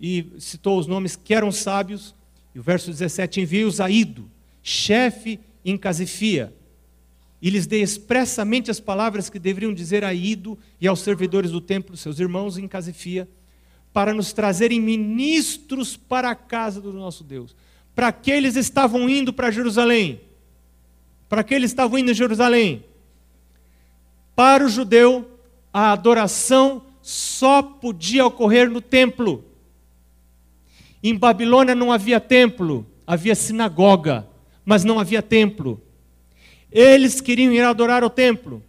e 0.00 0.24
citou 0.38 0.78
os 0.78 0.86
nomes 0.86 1.16
que 1.16 1.34
eram 1.34 1.50
sábios. 1.50 2.14
E 2.54 2.60
o 2.60 2.62
verso 2.62 2.92
17: 2.92 3.40
Enviei-os 3.40 3.80
a 3.80 3.90
Ido, 3.90 4.30
chefe 4.62 5.40
em 5.64 5.76
Casifia, 5.76 6.54
e 7.42 7.50
lhes 7.50 7.66
dei 7.66 7.82
expressamente 7.82 8.70
as 8.70 8.78
palavras 8.78 9.28
que 9.28 9.40
deveriam 9.40 9.74
dizer 9.74 10.04
a 10.04 10.14
Ido 10.14 10.56
e 10.80 10.86
aos 10.86 11.00
servidores 11.00 11.50
do 11.50 11.60
templo, 11.60 11.96
seus 11.96 12.20
irmãos 12.20 12.56
em 12.56 12.68
Casifia, 12.68 13.28
para 13.92 14.14
nos 14.14 14.32
trazerem 14.32 14.80
ministros 14.80 15.96
para 15.96 16.30
a 16.30 16.36
casa 16.36 16.80
do 16.80 16.92
nosso 16.92 17.24
Deus. 17.24 17.56
Para 17.96 18.12
que 18.12 18.30
eles 18.30 18.54
estavam 18.54 19.08
indo 19.08 19.32
para 19.32 19.50
Jerusalém? 19.50 20.20
Para 21.28 21.42
que 21.42 21.54
eles 21.54 21.70
estavam 21.70 21.98
indo 21.98 22.10
em 22.10 22.14
Jerusalém? 22.14 22.84
Para 24.34 24.64
o 24.64 24.68
judeu, 24.68 25.30
a 25.72 25.92
adoração 25.92 26.82
só 27.02 27.62
podia 27.62 28.26
ocorrer 28.26 28.68
no 28.68 28.80
templo. 28.80 29.44
Em 31.02 31.14
Babilônia 31.14 31.74
não 31.74 31.92
havia 31.92 32.18
templo, 32.18 32.86
havia 33.06 33.34
sinagoga, 33.34 34.26
mas 34.64 34.84
não 34.84 34.98
havia 34.98 35.22
templo. 35.22 35.80
Eles 36.70 37.20
queriam 37.20 37.52
ir 37.52 37.62
adorar 37.62 38.02
ao 38.02 38.10
templo. 38.10 38.62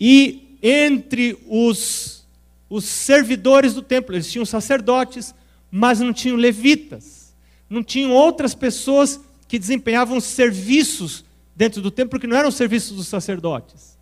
E 0.00 0.58
entre 0.62 1.38
os, 1.46 2.26
os 2.68 2.84
servidores 2.84 3.74
do 3.74 3.82
templo, 3.82 4.14
eles 4.14 4.30
tinham 4.30 4.46
sacerdotes, 4.46 5.34
mas 5.70 6.00
não 6.00 6.12
tinham 6.12 6.36
levitas. 6.36 7.34
Não 7.68 7.82
tinham 7.82 8.12
outras 8.12 8.54
pessoas 8.54 9.20
que 9.46 9.58
desempenhavam 9.58 10.20
serviços 10.20 11.25
dentro 11.56 11.80
do 11.80 11.90
templo, 11.90 12.20
que 12.20 12.26
não 12.26 12.36
eram 12.36 12.50
serviços 12.50 12.96
dos 12.96 13.08
sacerdotes. 13.08 13.98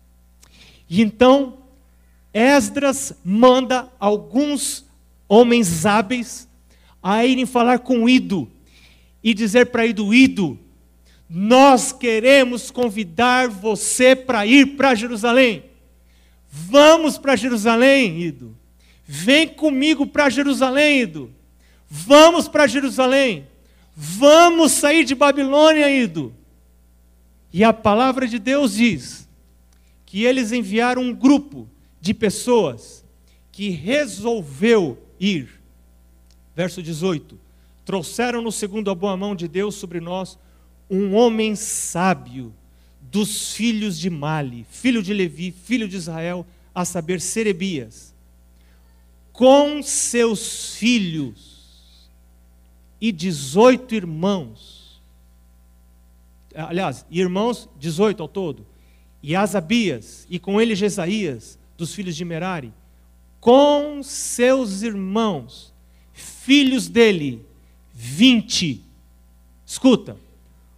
E 0.89 1.01
então, 1.01 1.59
Esdras 2.33 3.13
manda 3.23 3.89
alguns 3.97 4.85
homens 5.27 5.85
hábeis 5.85 6.49
a 7.01 7.25
irem 7.25 7.45
falar 7.45 7.79
com 7.79 8.09
Ido 8.09 8.51
e 9.23 9.33
dizer 9.33 9.67
para 9.67 9.85
Ido: 9.85 10.13
Ido, 10.13 10.59
nós 11.29 11.93
queremos 11.93 12.69
convidar 12.69 13.47
você 13.47 14.15
para 14.15 14.45
ir 14.45 14.75
para 14.75 14.93
Jerusalém. 14.93 15.63
Vamos 16.51 17.17
para 17.17 17.37
Jerusalém, 17.37 18.21
Ido. 18.21 18.55
Vem 19.07 19.47
comigo 19.47 20.05
para 20.05 20.29
Jerusalém, 20.29 21.01
Ido. 21.01 21.31
Vamos 21.89 22.49
para 22.49 22.67
Jerusalém. 22.67 23.47
Vamos 23.95 24.73
sair 24.73 25.05
de 25.05 25.15
Babilônia, 25.15 25.89
Ido. 25.89 26.34
E 27.55 27.63
a 27.63 27.71
palavra 27.71 28.27
de 28.27 28.37
Deus 28.37 28.73
diz 28.73 29.29
que 30.05 30.25
eles 30.25 30.51
enviaram 30.51 31.01
um 31.01 31.15
grupo 31.15 31.69
de 32.01 32.13
pessoas 32.13 33.05
que 33.49 33.69
resolveu 33.69 35.01
ir 35.17 35.61
verso 36.53 36.83
18: 36.83 37.39
Trouxeram-no 37.85 38.51
segundo 38.51 38.91
a 38.91 38.93
boa 38.93 39.15
mão 39.15 39.33
de 39.33 39.47
Deus 39.47 39.75
sobre 39.75 40.01
nós 40.01 40.37
um 40.89 41.15
homem 41.15 41.55
sábio 41.55 42.53
dos 42.99 43.53
filhos 43.53 43.97
de 43.97 44.09
Mali, 44.09 44.65
filho 44.69 45.01
de 45.01 45.13
Levi, 45.13 45.49
filho 45.49 45.87
de 45.87 45.95
Israel, 45.95 46.45
a 46.73 46.83
saber, 46.83 47.21
Serebias, 47.21 48.13
com 49.31 49.81
seus 49.81 50.75
filhos 50.75 52.11
e 52.99 53.13
18 53.13 53.95
irmãos. 53.95 54.74
Aliás, 56.55 57.05
irmãos, 57.11 57.69
18 57.79 58.21
ao 58.21 58.29
todo. 58.29 58.65
E 59.21 59.35
Asabias, 59.35 60.25
e 60.29 60.39
com 60.39 60.61
ele 60.61 60.75
Jesaías, 60.75 61.59
dos 61.77 61.93
filhos 61.93 62.15
de 62.15 62.23
Merari, 62.23 62.71
com 63.39 64.01
seus 64.01 64.81
irmãos, 64.81 65.73
filhos 66.13 66.87
dele, 66.87 67.45
20. 67.93 68.81
Escuta, 69.65 70.17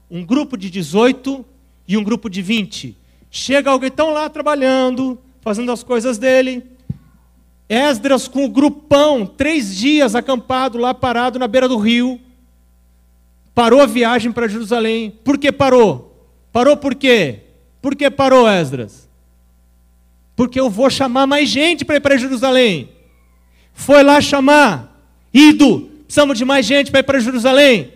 um 0.09 0.25
grupo 0.25 0.57
de 0.57 0.69
18 0.69 1.45
e 1.87 1.97
um 1.97 2.03
grupo 2.03 2.29
de 2.29 2.41
20. 2.41 2.97
Chega 3.29 3.69
alguém, 3.69 3.89
estão 3.89 4.11
lá 4.11 4.29
trabalhando, 4.29 5.19
fazendo 5.41 5.71
as 5.71 5.83
coisas 5.83 6.17
dele. 6.17 6.63
Esdras 7.69 8.27
com 8.27 8.45
o 8.45 8.49
grupão, 8.49 9.25
três 9.25 9.75
dias 9.75 10.15
acampado 10.15 10.77
lá 10.77 10.93
parado 10.93 11.37
na 11.37 11.47
beira 11.47 11.67
do 11.67 11.77
rio. 11.77 12.19
Parou 13.57 13.81
a 13.81 13.87
viagem 13.87 14.31
para 14.31 14.47
Jerusalém. 14.47 15.09
Por 15.23 15.35
que 15.35 15.51
parou? 15.51 16.31
Parou 16.53 16.77
por 16.77 16.93
quê? 16.93 17.39
Por 17.81 17.95
que 17.95 18.07
parou, 18.11 18.47
Esdras? 18.47 19.09
Porque 20.35 20.59
eu 20.59 20.69
vou 20.69 20.91
chamar 20.91 21.25
mais 21.25 21.49
gente 21.49 21.83
para 21.83 21.95
ir 21.95 21.99
para 21.99 22.17
Jerusalém. 22.17 22.91
Foi 23.73 24.03
lá 24.03 24.21
chamar. 24.21 24.95
Ido, 25.33 25.89
precisamos 26.05 26.37
de 26.37 26.45
mais 26.45 26.67
gente 26.67 26.91
para 26.91 26.99
ir 26.99 27.03
para 27.03 27.19
Jerusalém. 27.19 27.93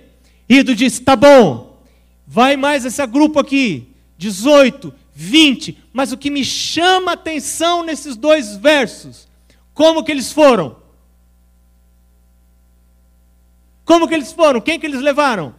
Ido 0.50 0.76
disse: 0.76 1.00
tá 1.04 1.15
bom, 1.15 1.80
vai 2.26 2.58
mais 2.58 2.84
esse 2.84 3.06
grupo 3.06 3.39
aqui, 3.39 3.88
18, 4.17 4.91
20. 5.13 5.78
Mas 5.93 6.12
o 6.12 6.17
que 6.17 6.32
me 6.32 6.43
chama 6.43 7.12
a 7.12 7.13
atenção 7.13 7.84
nesses 7.84 8.15
dois 8.15 8.56
versos, 8.56 9.28
como 9.76 10.04
que 10.04 10.12
eles 10.12 10.34
foram? 10.34 10.80
Como 13.91 14.08
que 14.08 14.13
eles 14.13 14.32
foram? 14.32 14.62
Quem 14.62 14.80
que 14.80 14.86
eles 14.86 15.01
levaram? 15.01 15.54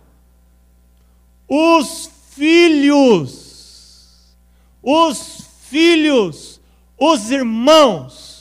Os 1.46 2.10
filhos. 2.30 4.34
Os 4.82 5.46
filhos, 5.68 6.58
os 6.98 7.30
irmãos. 7.30 8.32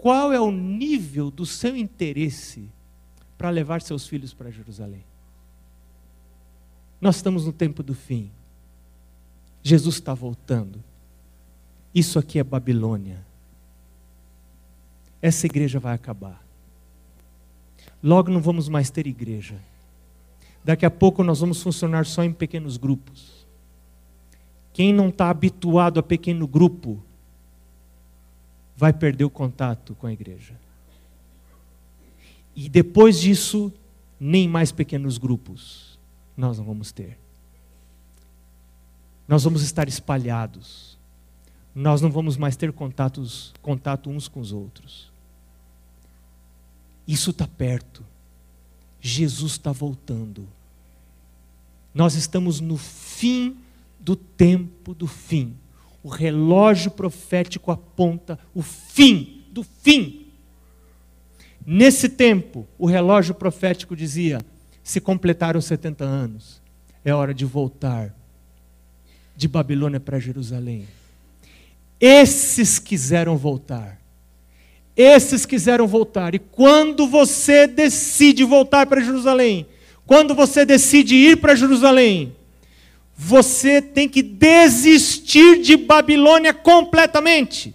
qual 0.00 0.32
é 0.32 0.40
o 0.40 0.50
nível 0.50 1.30
do 1.30 1.44
seu 1.44 1.76
interesse 1.76 2.68
para 3.36 3.50
levar 3.50 3.82
seus 3.82 4.08
filhos 4.08 4.34
para 4.34 4.50
Jerusalém? 4.50 5.04
Nós 7.00 7.16
estamos 7.16 7.46
no 7.46 7.52
tempo 7.52 7.82
do 7.82 7.94
fim. 7.94 8.30
Jesus 9.62 9.96
está 9.96 10.14
voltando. 10.14 10.82
Isso 11.94 12.18
aqui 12.18 12.38
é 12.38 12.44
Babilônia. 12.44 13.27
Essa 15.20 15.46
igreja 15.46 15.78
vai 15.78 15.94
acabar. 15.94 16.42
Logo 18.02 18.30
não 18.30 18.40
vamos 18.40 18.68
mais 18.68 18.90
ter 18.90 19.06
igreja. 19.06 19.56
Daqui 20.64 20.86
a 20.86 20.90
pouco 20.90 21.24
nós 21.24 21.40
vamos 21.40 21.62
funcionar 21.62 22.06
só 22.06 22.22
em 22.22 22.32
pequenos 22.32 22.76
grupos. 22.76 23.46
Quem 24.72 24.92
não 24.92 25.08
está 25.08 25.30
habituado 25.30 25.98
a 25.98 26.02
pequeno 26.02 26.46
grupo, 26.46 27.02
vai 28.76 28.92
perder 28.92 29.24
o 29.24 29.30
contato 29.30 29.94
com 29.96 30.06
a 30.06 30.12
igreja. 30.12 30.54
E 32.54 32.68
depois 32.68 33.20
disso, 33.20 33.72
nem 34.20 34.48
mais 34.48 34.70
pequenos 34.70 35.18
grupos 35.18 35.98
nós 36.36 36.58
não 36.58 36.64
vamos 36.64 36.92
ter. 36.92 37.18
Nós 39.26 39.44
vamos 39.44 39.62
estar 39.62 39.88
espalhados. 39.88 40.97
Nós 41.80 42.00
não 42.00 42.10
vamos 42.10 42.36
mais 42.36 42.56
ter 42.56 42.72
contatos, 42.72 43.52
contato 43.62 44.10
uns 44.10 44.26
com 44.26 44.40
os 44.40 44.52
outros. 44.52 45.12
Isso 47.06 47.30
está 47.30 47.46
perto. 47.46 48.04
Jesus 49.00 49.52
está 49.52 49.72
voltando. 49.72 50.48
Nós 51.94 52.14
estamos 52.14 52.60
no 52.60 52.76
fim 52.76 53.56
do 54.00 54.16
tempo 54.16 54.94
do 54.94 55.06
fim 55.06 55.56
o 56.02 56.08
relógio 56.08 56.90
profético 56.90 57.70
aponta 57.70 58.38
o 58.54 58.62
fim 58.62 59.44
do 59.52 59.62
fim. 59.62 60.26
Nesse 61.66 62.08
tempo, 62.08 62.66
o 62.78 62.86
relógio 62.86 63.34
profético 63.34 63.94
dizia: 63.94 64.40
se 64.82 65.00
completaram 65.00 65.60
70 65.60 66.04
anos, 66.04 66.62
é 67.04 67.12
hora 67.12 67.34
de 67.34 67.44
voltar 67.44 68.14
de 69.36 69.46
Babilônia 69.46 70.00
para 70.00 70.18
Jerusalém. 70.18 70.86
Esses 72.00 72.78
quiseram 72.78 73.36
voltar. 73.36 73.98
Esses 74.96 75.46
quiseram 75.46 75.86
voltar. 75.86 76.34
E 76.34 76.38
quando 76.38 77.06
você 77.06 77.66
decide 77.66 78.44
voltar 78.44 78.86
para 78.86 79.00
Jerusalém, 79.00 79.66
quando 80.06 80.34
você 80.34 80.64
decide 80.64 81.14
ir 81.14 81.36
para 81.36 81.54
Jerusalém, 81.54 82.34
você 83.16 83.82
tem 83.82 84.08
que 84.08 84.22
desistir 84.22 85.60
de 85.60 85.76
Babilônia 85.76 86.54
completamente. 86.54 87.74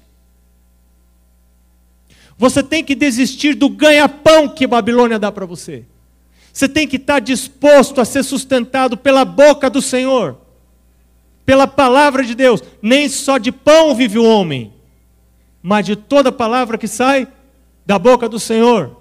Você 2.37 2.63
tem 2.63 2.83
que 2.83 2.95
desistir 2.95 3.53
do 3.53 3.69
ganha-pão 3.69 4.49
que 4.49 4.65
Babilônia 4.65 5.19
dá 5.19 5.31
para 5.31 5.45
você. 5.45 5.85
Você 6.51 6.67
tem 6.67 6.87
que 6.87 6.97
estar 6.97 7.19
disposto 7.19 7.99
a 7.99 8.05
ser 8.05 8.23
sustentado 8.23 8.95
pela 8.97 9.25
boca 9.25 9.69
do 9.69 9.81
Senhor, 9.81 10.37
pela 11.45 11.67
palavra 11.67 12.23
de 12.23 12.35
Deus. 12.35 12.61
Nem 12.81 13.09
só 13.09 13.37
de 13.37 13.51
pão 13.51 13.95
vive 13.95 14.17
o 14.17 14.25
homem, 14.25 14.73
mas 15.61 15.85
de 15.85 15.95
toda 15.95 16.31
palavra 16.31 16.77
que 16.77 16.87
sai 16.87 17.27
da 17.85 17.99
boca 17.99 18.27
do 18.29 18.39
Senhor. 18.39 18.97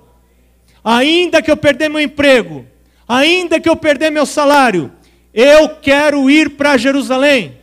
Ainda 0.84 1.40
que 1.40 1.50
eu 1.50 1.56
perder 1.56 1.88
meu 1.88 2.00
emprego, 2.00 2.66
ainda 3.06 3.60
que 3.60 3.68
eu 3.68 3.76
perder 3.76 4.10
meu 4.10 4.26
salário, 4.26 4.92
eu 5.32 5.68
quero 5.76 6.28
ir 6.28 6.50
para 6.50 6.76
Jerusalém. 6.76 7.56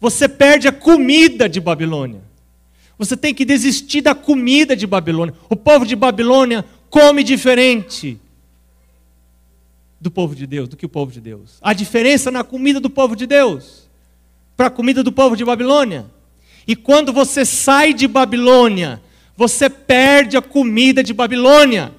Você 0.00 0.28
perde 0.28 0.68
a 0.68 0.72
comida 0.72 1.48
de 1.48 1.60
Babilônia. 1.60 2.20
Você 2.98 3.16
tem 3.16 3.32
que 3.32 3.44
desistir 3.44 4.00
da 4.00 4.14
comida 4.14 4.76
de 4.76 4.86
Babilônia. 4.86 5.34
O 5.48 5.54
povo 5.54 5.86
de 5.86 5.94
Babilônia 5.94 6.64
come 6.90 7.22
diferente 7.22 8.18
do 10.00 10.10
povo 10.10 10.34
de 10.34 10.46
Deus, 10.46 10.68
do 10.68 10.76
que 10.76 10.86
o 10.86 10.88
povo 10.88 11.10
de 11.10 11.20
Deus. 11.20 11.58
A 11.60 11.72
diferença 11.72 12.30
na 12.30 12.44
comida 12.44 12.78
do 12.80 12.90
povo 12.90 13.16
de 13.16 13.26
Deus 13.26 13.88
para 14.56 14.66
a 14.66 14.70
comida 14.70 15.02
do 15.02 15.12
povo 15.12 15.36
de 15.36 15.44
Babilônia. 15.44 16.06
E 16.66 16.74
quando 16.74 17.12
você 17.12 17.44
sai 17.44 17.94
de 17.94 18.08
Babilônia, 18.08 19.00
você 19.36 19.70
perde 19.70 20.36
a 20.36 20.42
comida 20.42 21.02
de 21.02 21.14
Babilônia. 21.14 21.92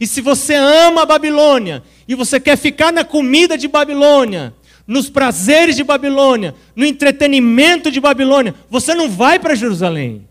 E 0.00 0.06
se 0.06 0.20
você 0.20 0.54
ama 0.54 1.02
a 1.02 1.06
Babilônia 1.06 1.82
e 2.06 2.14
você 2.14 2.38
quer 2.38 2.56
ficar 2.56 2.92
na 2.92 3.04
comida 3.04 3.58
de 3.58 3.66
Babilônia, 3.66 4.54
nos 4.86 5.10
prazeres 5.10 5.76
de 5.76 5.82
Babilônia, 5.82 6.54
no 6.74 6.84
entretenimento 6.86 7.90
de 7.90 8.00
Babilônia, 8.00 8.54
você 8.70 8.94
não 8.94 9.10
vai 9.10 9.38
para 9.38 9.54
Jerusalém. 9.54 10.26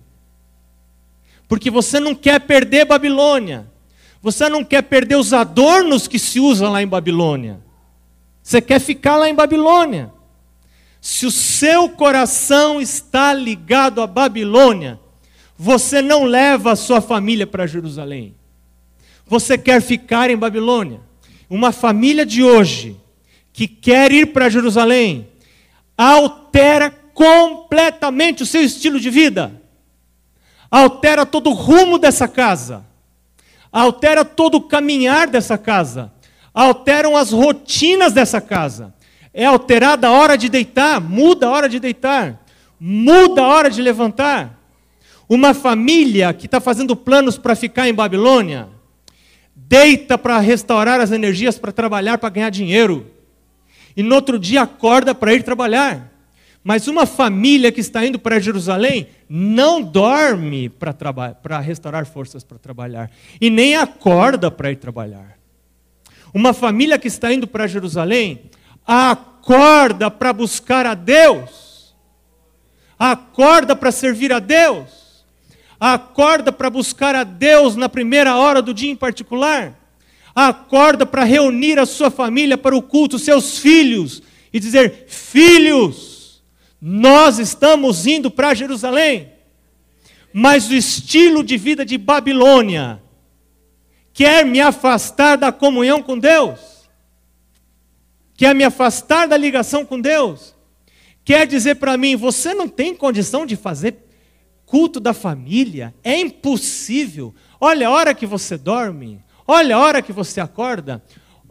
Porque 1.47 1.69
você 1.69 1.99
não 1.99 2.15
quer 2.15 2.39
perder 2.39 2.85
Babilônia. 2.85 3.67
Você 4.21 4.49
não 4.49 4.63
quer 4.63 4.83
perder 4.83 5.15
os 5.15 5.33
adornos 5.33 6.07
que 6.07 6.19
se 6.19 6.39
usam 6.39 6.71
lá 6.71 6.81
em 6.81 6.87
Babilônia. 6.87 7.59
Você 8.41 8.61
quer 8.61 8.79
ficar 8.79 9.17
lá 9.17 9.29
em 9.29 9.35
Babilônia. 9.35 10.11
Se 11.01 11.25
o 11.25 11.31
seu 11.31 11.89
coração 11.89 12.81
está 12.81 13.33
ligado 13.33 14.01
à 14.01 14.07
Babilônia, 14.07 14.99
você 15.57 16.01
não 16.01 16.23
leva 16.23 16.71
a 16.71 16.75
sua 16.75 17.01
família 17.01 17.47
para 17.47 17.67
Jerusalém. 17.67 18.35
Você 19.25 19.57
quer 19.57 19.81
ficar 19.81 20.29
em 20.29 20.37
Babilônia? 20.37 21.01
Uma 21.49 21.71
família 21.71 22.25
de 22.25 22.43
hoje 22.43 22.95
que 23.51 23.67
quer 23.67 24.11
ir 24.11 24.27
para 24.27 24.49
Jerusalém 24.49 25.27
altera 25.97 26.91
completamente 26.91 28.43
o 28.43 28.45
seu 28.45 28.61
estilo 28.61 28.99
de 28.99 29.09
vida, 29.09 29.59
altera 30.69 31.25
todo 31.25 31.49
o 31.49 31.53
rumo 31.53 31.97
dessa 31.97 32.27
casa, 32.27 32.85
altera 33.71 34.25
todo 34.25 34.55
o 34.55 34.61
caminhar 34.61 35.27
dessa 35.27 35.57
casa, 35.57 36.11
alteram 36.53 37.15
as 37.15 37.31
rotinas 37.31 38.13
dessa 38.13 38.41
casa. 38.41 38.93
É 39.33 39.45
alterada 39.45 40.07
a 40.07 40.11
hora 40.11 40.37
de 40.37 40.49
deitar, 40.49 40.99
muda 40.99 41.47
a 41.47 41.51
hora 41.51 41.69
de 41.69 41.79
deitar, 41.79 42.43
muda 42.79 43.41
a 43.41 43.47
hora 43.47 43.69
de 43.69 43.81
levantar. 43.81 44.57
Uma 45.29 45.53
família 45.53 46.33
que 46.33 46.45
está 46.45 46.59
fazendo 46.59 46.95
planos 46.95 47.37
para 47.37 47.55
ficar 47.55 47.87
em 47.87 47.93
Babilônia, 47.93 48.69
deita 49.55 50.17
para 50.17 50.39
restaurar 50.39 50.99
as 51.01 51.11
energias 51.11 51.59
para 51.59 51.71
trabalhar, 51.71 52.17
para 52.17 52.29
ganhar 52.29 52.49
dinheiro. 52.49 53.05
E 53.95 54.01
no 54.01 54.15
outro 54.15 54.39
dia 54.39 54.61
acorda 54.61 55.13
para 55.13 55.33
ir 55.33 55.43
trabalhar. 55.43 56.11
Mas 56.67 56.85
uma 56.85 57.05
família 57.05 57.71
que 57.71 57.79
está 57.79 58.05
indo 58.05 58.19
para 58.19 58.41
Jerusalém 58.41 59.07
não 59.29 59.81
dorme 59.81 60.67
para 60.67 61.59
restaurar 61.61 62.05
forças 62.05 62.43
para 62.43 62.57
trabalhar. 62.57 63.09
E 63.39 63.49
nem 63.49 63.77
acorda 63.77 64.51
para 64.51 64.69
ir 64.69 64.75
trabalhar. 64.75 65.39
Uma 66.33 66.51
família 66.51 66.99
que 66.99 67.07
está 67.07 67.31
indo 67.31 67.47
para 67.47 67.67
Jerusalém 67.67 68.41
acorda 68.85 70.11
para 70.11 70.33
buscar 70.33 70.85
a 70.85 70.93
Deus. 70.93 71.95
Acorda 72.99 73.73
para 73.73 73.89
servir 73.89 74.33
a 74.33 74.39
Deus 74.39 75.23
acorda 75.79 76.51
para 76.51 76.71
buscar 76.71 77.13
a 77.13 77.23
Deus 77.23 77.75
na 77.75 77.87
primeira 77.87 78.35
hora 78.35 78.63
do 78.63 78.73
dia 78.73 78.89
em 78.89 78.95
particular, 78.95 79.79
acorda 80.33 81.05
para 81.05 81.23
reunir 81.23 81.77
a 81.77 81.85
sua 81.85 82.09
família 82.09 82.57
para 82.57 82.75
o 82.75 82.81
culto, 82.81 83.19
seus 83.19 83.59
filhos, 83.59 84.23
e 84.51 84.59
dizer: 84.59 85.05
Filhos, 85.07 86.16
nós 86.81 87.39
estamos 87.39 88.05
indo 88.05 88.29
para 88.29 88.53
Jerusalém. 88.53 89.31
Mas 90.33 90.69
o 90.69 90.73
estilo 90.73 91.43
de 91.43 91.57
vida 91.57 91.85
de 91.85 91.97
Babilônia 91.97 93.01
quer 94.13 94.45
me 94.45 94.59
afastar 94.59 95.37
da 95.37 95.51
comunhão 95.51 96.01
com 96.03 96.17
Deus, 96.17 96.59
quer 98.35 98.53
me 98.53 98.63
afastar 98.63 99.27
da 99.27 99.37
ligação 99.37 99.85
com 99.85 99.99
Deus, 99.99 100.55
quer 101.23 101.47
dizer 101.47 101.75
para 101.75 101.97
mim: 101.97 102.15
você 102.15 102.53
não 102.53 102.67
tem 102.67 102.95
condição 102.95 103.45
de 103.45 103.55
fazer 103.55 104.07
culto 104.67 104.99
da 104.99 105.13
família 105.13 105.95
é 106.03 106.19
impossível. 106.19 107.33
Olha 107.59 107.87
a 107.87 107.91
hora 107.91 108.13
que 108.13 108.27
você 108.27 108.57
dorme, 108.57 109.23
olha 109.47 109.75
a 109.75 109.79
hora 109.79 110.01
que 110.01 110.13
você 110.13 110.39
acorda. 110.39 111.01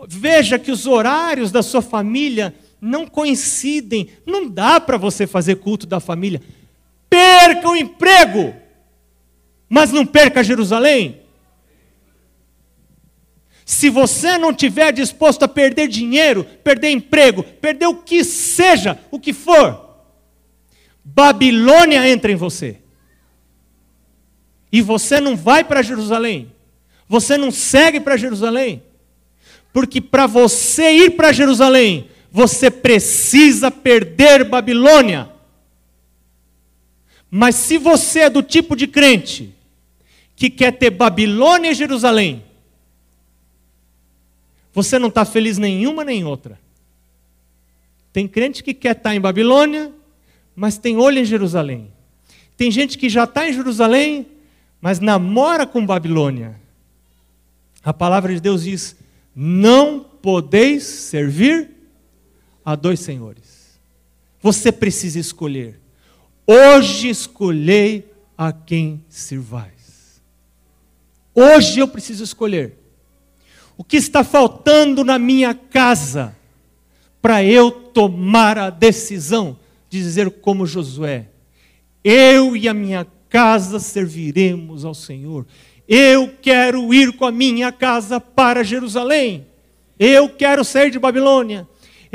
Veja 0.06 0.58
que 0.58 0.70
os 0.70 0.86
horários 0.86 1.50
da 1.50 1.62
sua 1.62 1.80
família 1.80 2.54
não 2.80 3.06
coincidem. 3.06 4.10
Não 4.24 4.48
dá 4.48 4.80
para 4.80 4.96
você 4.96 5.26
fazer 5.26 5.56
culto 5.56 5.86
da 5.86 6.00
família. 6.00 6.42
Perca 7.08 7.68
o 7.68 7.76
emprego, 7.76 8.54
mas 9.68 9.92
não 9.92 10.04
perca 10.04 10.44
Jerusalém. 10.44 11.20
Se 13.64 13.90
você 13.90 14.38
não 14.38 14.54
tiver 14.54 14.92
disposto 14.92 15.42
a 15.42 15.48
perder 15.48 15.88
dinheiro, 15.88 16.44
perder 16.62 16.90
emprego, 16.90 17.42
perder 17.42 17.86
o 17.86 17.96
que 17.96 18.22
seja, 18.22 18.96
o 19.10 19.18
que 19.18 19.32
for, 19.32 19.86
Babilônia 21.04 22.08
entra 22.08 22.30
em 22.30 22.36
você 22.36 22.78
e 24.70 24.80
você 24.80 25.20
não 25.20 25.36
vai 25.36 25.64
para 25.64 25.82
Jerusalém, 25.82 26.52
você 27.08 27.36
não 27.36 27.50
segue 27.50 27.98
para 27.98 28.16
Jerusalém, 28.16 28.82
porque 29.72 30.00
para 30.00 30.26
você 30.28 30.92
ir 30.92 31.16
para 31.16 31.32
Jerusalém, 31.32 32.08
você 32.36 32.70
precisa 32.70 33.70
perder 33.70 34.44
Babilônia. 34.44 35.30
Mas 37.30 37.54
se 37.54 37.78
você 37.78 38.20
é 38.20 38.30
do 38.30 38.42
tipo 38.42 38.76
de 38.76 38.86
crente 38.86 39.54
que 40.36 40.50
quer 40.50 40.72
ter 40.72 40.90
Babilônia 40.90 41.70
e 41.70 41.74
Jerusalém, 41.74 42.44
você 44.70 44.98
não 44.98 45.08
está 45.08 45.24
feliz 45.24 45.56
nenhuma 45.56 46.04
nem 46.04 46.26
outra. 46.26 46.60
Tem 48.12 48.28
crente 48.28 48.62
que 48.62 48.74
quer 48.74 48.94
estar 48.98 49.08
tá 49.08 49.16
em 49.16 49.20
Babilônia, 49.20 49.90
mas 50.54 50.76
tem 50.76 50.98
olho 50.98 51.18
em 51.18 51.24
Jerusalém. 51.24 51.90
Tem 52.54 52.70
gente 52.70 52.98
que 52.98 53.08
já 53.08 53.24
está 53.24 53.48
em 53.48 53.54
Jerusalém, 53.54 54.26
mas 54.78 55.00
namora 55.00 55.66
com 55.66 55.86
Babilônia. 55.86 56.60
A 57.82 57.94
palavra 57.94 58.34
de 58.34 58.42
Deus 58.42 58.64
diz: 58.64 58.94
não 59.34 60.00
podeis 60.20 60.82
servir 60.82 61.75
a 62.66 62.74
dois 62.74 62.98
senhores. 62.98 63.78
Você 64.42 64.72
precisa 64.72 65.20
escolher. 65.20 65.78
Hoje 66.44 67.08
escolhei 67.08 68.10
a 68.36 68.52
quem 68.52 69.04
servais. 69.08 70.20
Hoje 71.32 71.78
eu 71.78 71.86
preciso 71.86 72.24
escolher. 72.24 72.76
O 73.78 73.84
que 73.84 73.96
está 73.96 74.24
faltando 74.24 75.04
na 75.04 75.16
minha 75.16 75.54
casa 75.54 76.36
para 77.22 77.44
eu 77.44 77.70
tomar 77.70 78.58
a 78.58 78.68
decisão 78.68 79.56
de 79.88 79.98
dizer 79.98 80.28
como 80.30 80.66
Josué: 80.66 81.28
eu 82.02 82.56
e 82.56 82.68
a 82.68 82.74
minha 82.74 83.06
casa 83.28 83.78
serviremos 83.78 84.84
ao 84.84 84.94
Senhor. 84.94 85.46
Eu 85.86 86.34
quero 86.42 86.92
ir 86.92 87.12
com 87.12 87.24
a 87.24 87.30
minha 87.30 87.70
casa 87.70 88.20
para 88.20 88.64
Jerusalém. 88.64 89.46
Eu 89.98 90.28
quero 90.28 90.64
sair 90.64 90.90
de 90.90 90.98
Babilônia. 90.98 91.68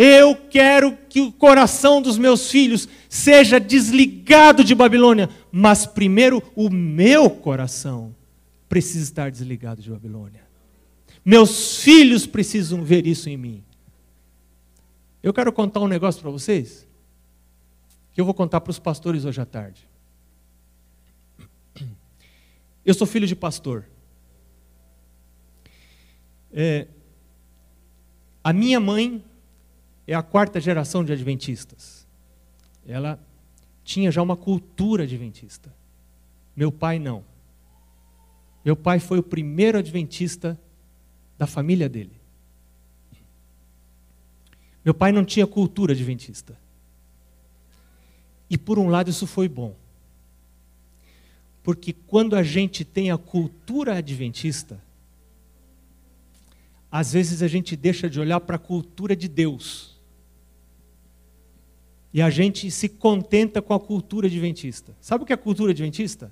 Eu 0.04 0.36
quero 0.36 0.98
que 0.98 1.22
o 1.22 1.32
coração 1.32 2.02
dos 2.02 2.18
meus 2.18 2.50
filhos 2.50 2.90
seja 3.08 3.60
desligado 3.60 4.64
de 4.64 4.74
Babilônia. 4.74 5.30
Mas 5.52 5.86
primeiro 5.86 6.42
o 6.56 6.72
meu 6.72 7.30
coração 7.30 8.16
precisa 8.68 9.04
estar 9.04 9.30
desligado 9.30 9.80
de 9.80 9.92
Babilônia. 9.92 10.42
Meus 11.24 11.84
filhos 11.84 12.26
precisam 12.26 12.84
ver 12.84 13.06
isso 13.06 13.30
em 13.30 13.38
mim. 13.38 13.64
Eu 15.22 15.32
quero 15.32 15.54
contar 15.54 15.82
um 15.82 15.88
negócio 15.88 16.20
para 16.20 16.32
vocês. 16.32 16.88
que 18.12 18.20
eu 18.20 18.26
vou 18.26 18.34
contar 18.34 18.60
para 18.60 18.72
os 18.72 18.80
pastores 18.80 19.24
hoje 19.24 19.40
à 19.40 19.46
tarde. 19.46 19.88
Eu 22.84 22.96
sou 22.96 23.06
filho 23.06 23.28
de 23.28 23.36
pastor. 23.36 23.88
É, 26.52 26.88
a 28.44 28.52
minha 28.52 28.80
mãe 28.80 29.24
é 30.08 30.14
a 30.14 30.22
quarta 30.22 30.60
geração 30.60 31.04
de 31.04 31.12
adventistas. 31.12 32.08
Ela 32.86 33.20
tinha 33.84 34.12
já 34.12 34.22
uma 34.22 34.36
cultura 34.36 35.04
adventista. 35.04 35.74
Meu 36.56 36.72
pai 36.72 37.00
não. 37.00 37.24
Meu 38.64 38.76
pai 38.76 39.00
foi 39.00 39.20
o 39.20 39.24
primeiro 39.24 39.78
adventista 39.78 40.60
da 41.38 41.48
família 41.48 41.90
dele. 41.90 42.22
Meu 44.84 44.94
pai 44.94 45.12
não 45.12 45.24
tinha 45.24 45.46
cultura 45.46 45.94
adventista. 45.94 46.58
E 48.50 48.58
por 48.58 48.78
um 48.78 48.90
lado 48.90 49.10
isso 49.10 49.26
foi 49.26 49.48
bom. 49.48 49.76
Porque 51.64 51.94
quando 51.94 52.36
a 52.36 52.44
gente 52.44 52.84
tem 52.84 53.12
a 53.12 53.18
cultura 53.18 53.96
adventista, 53.98 54.82
às 56.92 57.14
vezes 57.14 57.42
a 57.42 57.48
gente 57.48 57.76
deixa 57.76 58.10
de 58.10 58.20
olhar 58.20 58.42
para 58.42 58.58
a 58.58 58.60
cultura 58.60 59.16
de 59.16 59.30
Deus. 59.30 59.98
E 62.14 62.22
a 62.22 62.30
gente 62.30 62.70
se 62.70 62.90
contenta 62.90 63.62
com 63.62 63.74
a 63.74 63.80
cultura 63.80 64.28
adventista. 64.28 64.94
Sabe 65.00 65.24
o 65.24 65.28
que 65.28 65.32
é 65.32 65.38
cultura 65.38 65.72
adventista? 65.72 66.30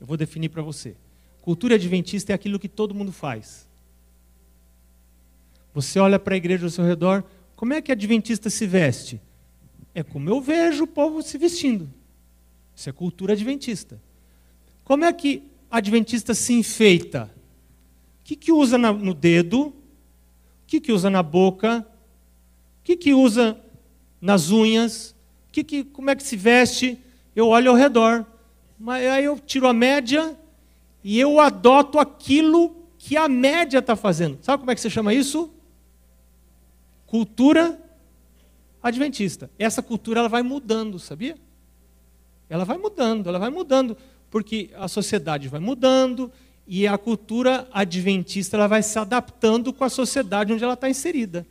Eu 0.00 0.06
vou 0.06 0.16
definir 0.16 0.48
para 0.48 0.62
você. 0.62 0.96
Cultura 1.40 1.76
adventista 1.76 2.32
é 2.32 2.34
aquilo 2.34 2.58
que 2.58 2.68
todo 2.68 2.94
mundo 2.94 3.12
faz. 3.12 3.68
Você 5.72 6.00
olha 6.00 6.18
para 6.18 6.34
a 6.34 6.36
igreja 6.36 6.66
ao 6.66 6.70
seu 6.70 6.84
redor, 6.84 7.22
como 7.54 7.72
é 7.72 7.80
que 7.80 7.92
adventista 7.92 8.50
se 8.50 8.66
veste? 8.66 9.20
É 9.94 10.02
como 10.02 10.28
eu 10.28 10.40
vejo 10.40 10.84
o 10.84 10.88
povo 10.88 11.22
se 11.22 11.38
vestindo. 11.38 11.88
Isso 12.74 12.88
é 12.88 12.92
cultura 12.92 13.34
adventista. 13.34 14.00
Como 14.82 15.04
é 15.04 15.12
que 15.12 15.44
adventista 15.70 16.34
se 16.34 16.52
enfeita? 16.52 17.30
O 18.24 18.26
que, 18.26 18.36
que 18.36 18.50
usa 18.50 18.78
no 18.78 19.12
dedo? 19.12 19.66
O 19.66 19.74
que, 20.66 20.80
que 20.80 20.90
usa 20.90 21.10
na 21.10 21.22
boca? 21.22 21.86
O 22.80 22.82
que, 22.82 22.96
que 22.96 23.12
usa 23.12 23.60
nas 24.18 24.50
unhas? 24.50 25.14
Que 25.52 25.62
que, 25.62 25.84
como 25.84 26.08
é 26.08 26.16
que 26.16 26.22
se 26.22 26.34
veste? 26.34 26.98
Eu 27.36 27.48
olho 27.48 27.70
ao 27.70 27.76
redor. 27.76 28.24
Mas 28.78 29.06
aí 29.06 29.26
eu 29.26 29.38
tiro 29.38 29.68
a 29.68 29.74
média 29.74 30.34
e 31.02 31.20
eu 31.20 31.38
adoto 31.38 31.98
aquilo 31.98 32.74
que 32.96 33.14
a 33.14 33.28
média 33.28 33.80
está 33.80 33.94
fazendo. 33.94 34.38
Sabe 34.40 34.60
como 34.60 34.70
é 34.70 34.74
que 34.74 34.80
você 34.80 34.88
chama 34.88 35.12
isso? 35.12 35.52
Cultura 37.04 37.78
adventista. 38.82 39.50
Essa 39.58 39.82
cultura 39.82 40.20
ela 40.20 40.30
vai 40.30 40.42
mudando, 40.42 40.98
sabia? 40.98 41.36
Ela 42.48 42.64
vai 42.64 42.78
mudando, 42.78 43.28
ela 43.28 43.38
vai 43.38 43.50
mudando 43.50 43.94
porque 44.30 44.70
a 44.74 44.88
sociedade 44.88 45.46
vai 45.46 45.60
mudando 45.60 46.32
e 46.66 46.86
a 46.86 46.96
cultura 46.96 47.68
adventista 47.72 48.56
ela 48.56 48.66
vai 48.66 48.82
se 48.82 48.98
adaptando 48.98 49.72
com 49.72 49.84
a 49.84 49.88
sociedade 49.88 50.52
onde 50.52 50.64
ela 50.64 50.74
está 50.74 50.88
inserida. 50.88 51.46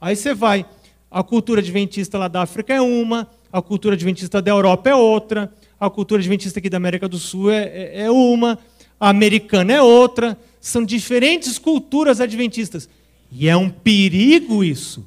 Aí 0.00 0.16
você 0.16 0.32
vai, 0.32 0.64
a 1.10 1.22
cultura 1.22 1.60
adventista 1.60 2.16
lá 2.18 2.28
da 2.28 2.42
África 2.42 2.72
é 2.72 2.80
uma, 2.80 3.28
a 3.52 3.60
cultura 3.60 3.94
adventista 3.94 4.40
da 4.40 4.50
Europa 4.50 4.90
é 4.90 4.94
outra, 4.94 5.52
a 5.78 5.90
cultura 5.90 6.20
adventista 6.20 6.58
aqui 6.58 6.70
da 6.70 6.76
América 6.76 7.08
do 7.08 7.18
Sul 7.18 7.50
é, 7.50 7.64
é, 7.64 8.02
é 8.02 8.10
uma, 8.10 8.58
a 8.98 9.08
americana 9.10 9.72
é 9.72 9.82
outra, 9.82 10.38
são 10.60 10.84
diferentes 10.84 11.58
culturas 11.58 12.20
adventistas. 12.20 12.88
E 13.30 13.48
é 13.48 13.56
um 13.56 13.68
perigo 13.68 14.64
isso. 14.64 15.06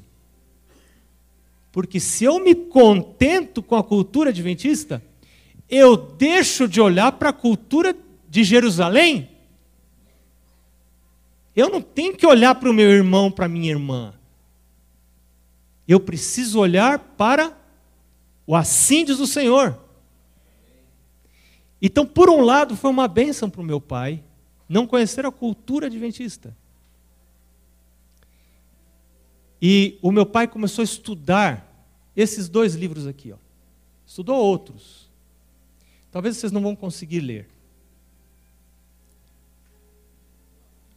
Porque 1.72 1.98
se 1.98 2.24
eu 2.24 2.38
me 2.38 2.54
contento 2.54 3.62
com 3.62 3.74
a 3.74 3.82
cultura 3.82 4.30
adventista, 4.30 5.02
eu 5.68 5.96
deixo 5.96 6.68
de 6.68 6.80
olhar 6.80 7.12
para 7.12 7.30
a 7.30 7.32
cultura 7.32 7.96
de 8.28 8.44
Jerusalém? 8.44 9.28
Eu 11.54 11.68
não 11.68 11.82
tenho 11.82 12.16
que 12.16 12.26
olhar 12.26 12.54
para 12.54 12.70
o 12.70 12.72
meu 12.72 12.90
irmão, 12.90 13.30
para 13.30 13.46
a 13.46 13.48
minha 13.48 13.70
irmã. 13.70 14.14
Eu 15.86 16.00
preciso 16.00 16.58
olhar 16.58 16.98
para 16.98 17.56
o 18.46 18.56
assim 18.56 19.04
diz 19.04 19.20
o 19.20 19.26
Senhor. 19.26 19.78
Então, 21.80 22.06
por 22.06 22.30
um 22.30 22.40
lado, 22.40 22.76
foi 22.76 22.90
uma 22.90 23.08
bênção 23.08 23.50
para 23.50 23.60
o 23.60 23.64
meu 23.64 23.80
pai 23.80 24.22
não 24.68 24.86
conhecer 24.86 25.26
a 25.26 25.30
cultura 25.30 25.86
adventista. 25.86 26.56
E 29.60 29.98
o 30.00 30.10
meu 30.10 30.24
pai 30.24 30.48
começou 30.48 30.82
a 30.82 30.84
estudar 30.84 31.86
esses 32.16 32.48
dois 32.48 32.74
livros 32.74 33.06
aqui. 33.06 33.32
Ó. 33.32 33.36
Estudou 34.06 34.36
outros. 34.36 35.10
Talvez 36.10 36.36
vocês 36.36 36.50
não 36.50 36.62
vão 36.62 36.74
conseguir 36.74 37.20
ler. 37.20 37.48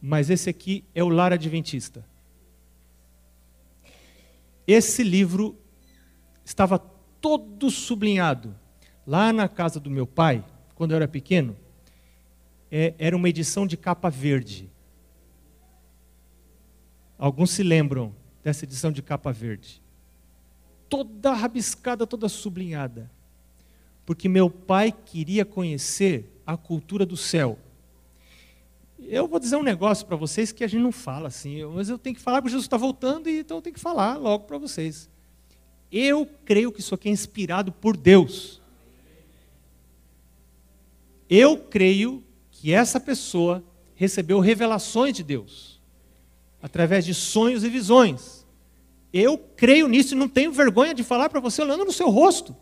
Mas 0.00 0.30
esse 0.30 0.48
aqui 0.48 0.84
é 0.94 1.02
o 1.02 1.08
Lar 1.08 1.32
Adventista. 1.32 2.04
Esse 4.66 5.02
livro 5.02 5.56
estava 6.44 6.78
todo 6.78 7.70
sublinhado. 7.70 8.54
Lá 9.06 9.32
na 9.32 9.48
casa 9.48 9.78
do 9.78 9.90
meu 9.90 10.06
pai, 10.06 10.44
quando 10.74 10.90
eu 10.92 10.96
era 10.96 11.08
pequeno, 11.08 11.56
é, 12.70 12.94
era 12.98 13.16
uma 13.16 13.28
edição 13.28 13.66
de 13.66 13.76
capa 13.76 14.10
verde. 14.10 14.70
Alguns 17.18 17.50
se 17.52 17.62
lembram 17.62 18.14
dessa 18.42 18.64
edição 18.64 18.90
de 18.90 19.02
capa 19.02 19.32
verde. 19.32 19.80
Toda 20.88 21.32
rabiscada, 21.32 22.06
toda 22.06 22.28
sublinhada 22.28 23.10
porque 24.06 24.28
meu 24.28 24.48
pai 24.48 24.92
queria 24.92 25.44
conhecer 25.44 26.40
a 26.46 26.56
cultura 26.56 27.04
do 27.04 27.16
céu. 27.16 27.58
Eu 29.08 29.28
vou 29.28 29.38
dizer 29.38 29.56
um 29.56 29.62
negócio 29.62 30.06
para 30.06 30.16
vocês 30.16 30.52
que 30.52 30.64
a 30.64 30.66
gente 30.66 30.82
não 30.82 30.92
fala 30.92 31.28
assim, 31.28 31.64
mas 31.64 31.88
eu 31.88 31.98
tenho 31.98 32.16
que 32.16 32.22
falar 32.22 32.42
porque 32.42 32.50
Jesus 32.50 32.64
está 32.64 32.76
voltando, 32.76 33.28
e 33.28 33.40
então 33.40 33.58
eu 33.58 33.62
tenho 33.62 33.74
que 33.74 33.80
falar 33.80 34.16
logo 34.16 34.44
para 34.44 34.58
vocês. 34.58 35.08
Eu 35.90 36.28
creio 36.44 36.72
que 36.72 36.80
isso 36.80 36.94
aqui 36.94 37.08
é 37.08 37.12
inspirado 37.12 37.70
por 37.72 37.96
Deus. 37.96 38.60
Eu 41.28 41.58
creio 41.58 42.22
que 42.50 42.72
essa 42.72 42.98
pessoa 42.98 43.62
recebeu 43.94 44.40
revelações 44.40 45.14
de 45.14 45.22
Deus, 45.22 45.80
através 46.62 47.04
de 47.04 47.14
sonhos 47.14 47.64
e 47.64 47.68
visões. 47.68 48.46
Eu 49.12 49.38
creio 49.38 49.88
nisso 49.88 50.14
e 50.14 50.16
não 50.16 50.28
tenho 50.28 50.52
vergonha 50.52 50.94
de 50.94 51.02
falar 51.02 51.28
para 51.28 51.40
você 51.40 51.62
olhando 51.62 51.84
no 51.84 51.92
seu 51.92 52.10
rosto 52.10 52.54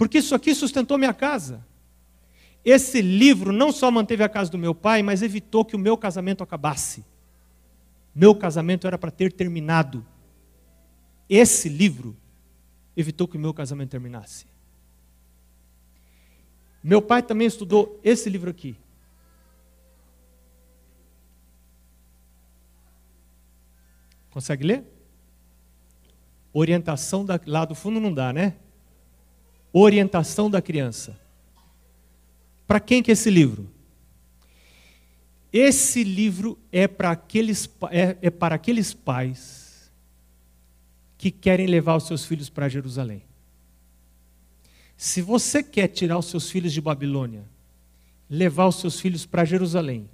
porque 0.00 0.16
isso 0.16 0.34
aqui 0.34 0.54
sustentou 0.54 0.96
minha 0.96 1.12
casa. 1.12 1.62
Esse 2.64 3.00
livro 3.00 3.52
não 3.52 3.72
só 3.72 3.90
manteve 3.90 4.22
a 4.22 4.28
casa 4.28 4.50
do 4.50 4.58
meu 4.58 4.74
pai, 4.74 5.02
mas 5.02 5.22
evitou 5.22 5.64
que 5.64 5.74
o 5.74 5.78
meu 5.78 5.96
casamento 5.96 6.42
acabasse. 6.42 7.04
Meu 8.14 8.34
casamento 8.34 8.86
era 8.86 8.98
para 8.98 9.10
ter 9.10 9.32
terminado. 9.32 10.04
Esse 11.28 11.68
livro 11.68 12.16
evitou 12.96 13.26
que 13.26 13.36
o 13.36 13.40
meu 13.40 13.54
casamento 13.54 13.90
terminasse. 13.90 14.46
Meu 16.82 17.00
pai 17.00 17.22
também 17.22 17.46
estudou 17.46 17.98
esse 18.02 18.28
livro 18.28 18.50
aqui. 18.50 18.76
Consegue 24.30 24.64
ler? 24.64 24.84
Orientação 26.52 27.24
da, 27.24 27.38
lá 27.46 27.64
do 27.64 27.74
fundo 27.74 28.00
não 28.00 28.12
dá, 28.12 28.32
né? 28.32 28.56
Orientação 29.72 30.50
da 30.50 30.60
criança. 30.60 31.18
Para 32.70 32.78
quem 32.78 33.02
que 33.02 33.10
é 33.10 33.14
esse 33.14 33.28
livro? 33.28 33.68
Esse 35.52 36.04
livro 36.04 36.56
é 36.70 36.86
para 36.86 37.10
aqueles, 37.10 37.68
é, 37.90 38.16
é 38.22 38.30
para 38.30 38.54
aqueles 38.54 38.94
pais 38.94 39.90
que 41.18 41.32
querem 41.32 41.66
levar 41.66 41.96
os 41.96 42.06
seus 42.06 42.24
filhos 42.24 42.48
para 42.48 42.68
Jerusalém. 42.68 43.24
Se 44.96 45.20
você 45.20 45.64
quer 45.64 45.88
tirar 45.88 46.16
os 46.16 46.26
seus 46.26 46.48
filhos 46.48 46.72
de 46.72 46.80
Babilônia, 46.80 47.42
levar 48.30 48.68
os 48.68 48.76
seus 48.76 49.00
filhos 49.00 49.26
para 49.26 49.44
Jerusalém, 49.44 50.08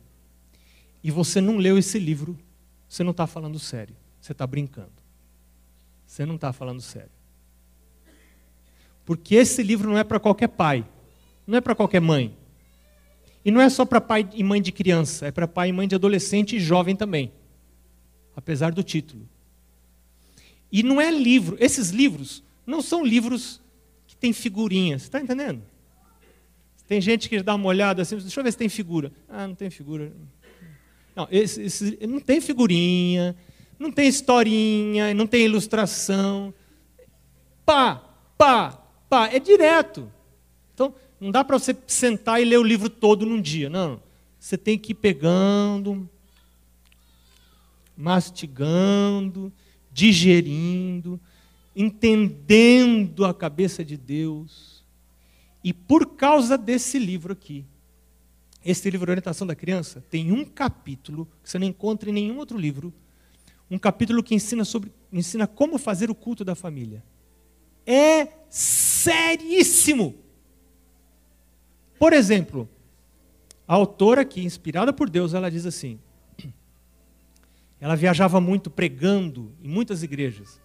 e 1.05 1.11
você 1.11 1.43
não 1.43 1.59
leu 1.59 1.77
esse 1.77 1.99
livro, 1.99 2.39
você 2.89 3.05
não 3.05 3.11
está 3.11 3.27
falando 3.27 3.59
sério, 3.59 3.95
você 4.19 4.33
está 4.33 4.47
brincando. 4.47 4.97
Você 6.07 6.25
não 6.25 6.37
está 6.37 6.55
falando 6.55 6.81
sério. 6.81 7.13
Porque 9.05 9.35
esse 9.35 9.63
livro 9.63 9.91
não 9.91 9.99
é 9.99 10.05
para 10.05 10.19
qualquer 10.19 10.49
pai, 10.49 10.89
não 11.47 11.59
é 11.59 11.61
para 11.61 11.75
qualquer 11.75 12.01
mãe. 12.01 12.35
E 13.47 13.51
não 13.53 13.61
é 13.61 13.71
só 13.71 13.85
para 13.85 14.01
pai 14.01 14.29
e 14.35 14.43
mãe 14.43 14.61
de 14.61 14.73
criança, 14.73 15.29
é 15.29 15.31
para 15.31 15.47
pai 15.47 15.69
e 15.69 15.73
mãe 15.73 15.87
de 15.87 15.95
adolescente 15.95 16.57
e 16.57 16.59
jovem 16.59 16.97
também, 16.97 17.33
apesar 18.35 18.73
do 18.73 18.83
título. 18.83 19.29
E 20.73 20.83
não 20.83 21.01
é 21.01 21.13
livro, 21.13 21.57
esses 21.61 21.91
livros 21.91 22.43
não 22.67 22.83
são 22.83 23.05
livros 23.05 23.63
que 24.05 24.17
têm 24.17 24.33
figurinhas, 24.33 25.03
está 25.03 25.21
entendendo? 25.21 25.63
Tem 26.89 27.01
gente 27.01 27.29
que 27.29 27.41
dá 27.41 27.55
uma 27.55 27.69
olhada 27.69 28.03
assim, 28.03 28.17
deixa 28.17 28.41
eu 28.41 28.43
ver 28.43 28.51
se 28.51 28.59
tem 28.59 28.69
figura. 28.69 29.13
Ah, 29.29 29.47
não 29.47 29.55
tem 29.55 29.71
figura. 29.71 30.13
Não, 31.15 31.29
esse, 31.31 31.63
esse, 31.63 31.99
não 32.05 32.19
tem 32.19 32.41
figurinha, 32.41 33.37
não 33.79 33.93
tem 33.93 34.09
historinha, 34.09 35.15
não 35.15 35.25
tem 35.25 35.45
ilustração. 35.45 36.53
pá, 37.65 38.03
pá, 38.37 38.73
pá, 39.09 39.29
é 39.29 39.39
direto. 39.39 40.11
Não 41.21 41.31
dá 41.31 41.43
para 41.43 41.59
você 41.59 41.77
sentar 41.87 42.41
e 42.41 42.45
ler 42.45 42.59
o 42.59 42.63
livro 42.63 42.91
todo 42.91 43.25
num 43.25 43.41
dia, 43.41 43.71
não. 43.71 44.01
Você 44.39 44.59
tem 44.59 44.79
que 44.79 44.93
ir 44.93 44.95
pegando, 44.95 46.09
mastigando, 47.97 49.53
digerindo, 49.91 51.19
entendendo 51.75 53.25
a 53.25 53.33
cabeça 53.33 53.85
de 53.85 53.97
Deus. 53.97 54.85
E 55.65 55.73
por 55.73 56.15
causa 56.15 56.57
desse 56.59 56.99
livro 56.99 57.33
aqui, 57.33 57.65
esse 58.65 58.91
livro 58.91 59.11
Orientação 59.11 59.47
da 59.47 59.55
Criança, 59.55 60.05
tem 60.11 60.31
um 60.31 60.45
capítulo 60.45 61.27
que 61.43 61.49
você 61.49 61.59
não 61.59 61.67
encontra 61.67 62.11
em 62.11 62.13
nenhum 62.13 62.39
outro 62.39 62.59
livro, 62.59 62.93
um 63.71 63.79
capítulo 63.79 64.23
que 64.23 64.35
ensina 64.35 64.65
sobre 64.65 64.93
ensina 65.13 65.47
como 65.47 65.79
fazer 65.79 66.11
o 66.11 66.15
culto 66.15 66.45
da 66.45 66.55
família. 66.55 67.03
É 67.87 68.29
seríssimo. 68.51 70.15
Por 71.99 72.13
exemplo, 72.13 72.69
a 73.67 73.75
autora 73.75 74.23
aqui, 74.23 74.45
inspirada 74.45 74.93
por 74.93 75.11
Deus, 75.11 75.35
ela 75.35 75.51
diz 75.51 75.67
assim: 75.67 75.99
ela 77.81 77.97
viajava 77.97 78.41
muito 78.41 78.71
pregando 78.71 79.53
em 79.63 79.69
muitas 79.69 80.03
igrejas. 80.03 80.61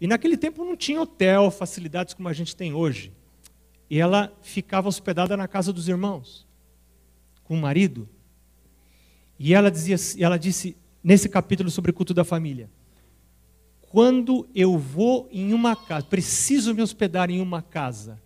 E 0.00 0.06
naquele 0.06 0.36
tempo 0.36 0.64
não 0.64 0.76
tinha 0.76 1.00
hotel, 1.00 1.50
facilidades 1.50 2.14
como 2.14 2.28
a 2.28 2.32
gente 2.32 2.54
tem 2.54 2.72
hoje. 2.72 3.12
E 3.88 3.98
ela 3.98 4.32
ficava 4.42 4.88
hospedada 4.88 5.36
na 5.36 5.46
casa 5.46 5.72
dos 5.72 5.88
irmãos, 5.88 6.46
com 7.44 7.54
o 7.54 7.60
marido. 7.60 8.08
E 9.38 9.54
ela, 9.54 9.70
dizia, 9.70 9.96
ela 10.18 10.38
disse 10.38 10.76
nesse 11.02 11.28
capítulo 11.28 11.70
sobre 11.70 11.90
o 11.90 11.94
culto 11.94 12.14
da 12.14 12.24
família: 12.24 12.70
Quando 13.82 14.48
eu 14.54 14.78
vou 14.78 15.28
em 15.30 15.52
uma 15.52 15.74
casa, 15.74 16.06
preciso 16.06 16.74
me 16.74 16.82
hospedar 16.82 17.30
em 17.30 17.40
uma 17.40 17.62
casa 17.62 18.22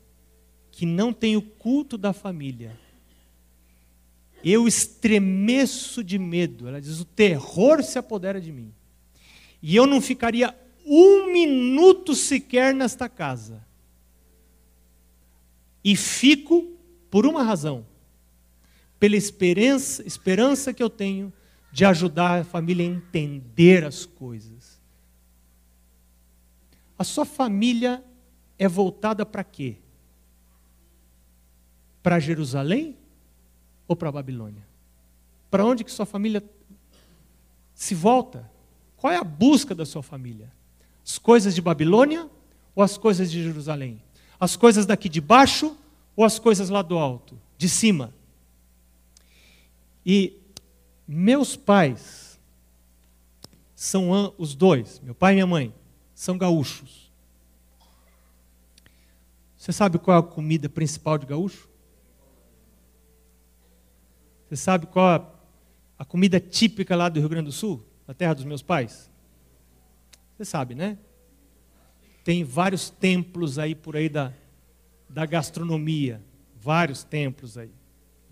que 0.79 0.87
não 0.87 1.12
tem 1.12 1.37
o 1.37 1.43
culto 1.43 1.99
da 1.99 2.12
família, 2.12 2.79
eu 4.45 4.68
estremeço 4.68 6.05
de 6.05 6.20
medo. 6.20 6.68
Ela 6.68 6.81
diz: 6.81 7.01
o 7.01 7.05
terror 7.05 7.83
se 7.83 7.99
apodera 7.99 8.41
de 8.41 8.53
mim. 8.53 8.72
E 9.61 9.74
eu 9.74 9.89
não 9.89 10.01
ficaria 10.01 10.57
um 10.87 11.33
minuto 11.33 12.14
sequer 12.14 12.72
nesta 12.72 13.09
casa. 13.09 13.66
E 15.83 15.97
fico 15.97 16.79
por 17.11 17.26
uma 17.26 17.43
razão: 17.43 17.85
pela 19.01 19.16
esperança, 19.16 20.07
esperança 20.07 20.72
que 20.72 20.81
eu 20.81 20.89
tenho 20.89 21.33
de 21.72 21.85
ajudar 21.85 22.43
a 22.43 22.45
família 22.45 22.87
a 22.87 22.89
entender 22.89 23.85
as 23.85 24.07
coisas. 24.07 24.81
A 26.97 27.03
sua 27.03 27.24
família 27.24 28.01
é 28.57 28.68
voltada 28.68 29.26
para 29.26 29.43
quê? 29.43 29.79
Para 32.03 32.18
Jerusalém 32.18 32.96
ou 33.86 33.96
para 33.96 34.09
a 34.09 34.12
Babilônia? 34.12 34.66
Para 35.51 35.64
onde 35.64 35.84
que 35.84 35.90
sua 35.90 36.07
família 36.07 36.42
se 37.74 37.94
volta? 37.94 38.49
Qual 38.96 39.12
é 39.12 39.16
a 39.16 39.24
busca 39.24 39.74
da 39.74 39.86
sua 39.86 40.03
família? 40.03 40.53
As 41.05 41.18
coisas 41.18 41.55
de 41.55 41.62
Babilônia 41.62 42.28
ou 42.74 42.82
as 42.82 42.99
coisas 42.99 43.30
de 43.30 43.42
Jerusalém? 43.42 44.03
As 44.38 44.57
coisas 44.57 44.84
daqui 44.84 45.09
de 45.09 45.20
baixo 45.20 45.76
ou 46.14 46.24
as 46.24 46.38
coisas 46.38 46.68
lá 46.68 46.82
do 46.82 46.99
alto, 46.99 47.38
de 47.57 47.68
cima? 47.68 48.12
E 50.05 50.36
meus 51.07 51.57
pais 51.57 52.38
são 53.74 54.34
os 54.36 54.55
dois, 54.55 55.01
meu 55.01 55.14
pai 55.14 55.32
e 55.32 55.36
minha 55.36 55.46
mãe, 55.46 55.74
são 56.14 56.36
gaúchos. 56.36 57.12
Você 59.57 59.72
sabe 59.72 59.99
qual 59.99 60.16
é 60.16 60.20
a 60.20 60.22
comida 60.22 60.68
principal 60.68 61.16
de 61.16 61.26
gaúcho? 61.26 61.67
Você 64.49 64.57
sabe 64.57 64.86
qual 64.86 65.38
a, 65.99 66.05
comida 66.07 66.40
típica 66.40 66.96
lá 66.96 67.11
do 67.11 67.20
Rio 67.20 67.28
Grande 67.28 67.46
do 67.46 67.53
Sul, 67.53 67.84
da 68.07 68.14
terra 68.14 68.32
dos 68.32 68.44
meus 68.44 68.62
pais? 68.62 69.11
Você 70.34 70.44
sabe, 70.44 70.74
né? 70.74 70.96
Tem 72.24 72.42
vários 72.44 72.88
templos 72.88 73.59
aí 73.59 73.74
por 73.74 73.94
aí 73.94 74.09
da, 74.09 74.32
da 75.07 75.26
gastronomia. 75.26 76.22
Vários 76.59 77.05
templos 77.05 77.59
aí. 77.59 77.70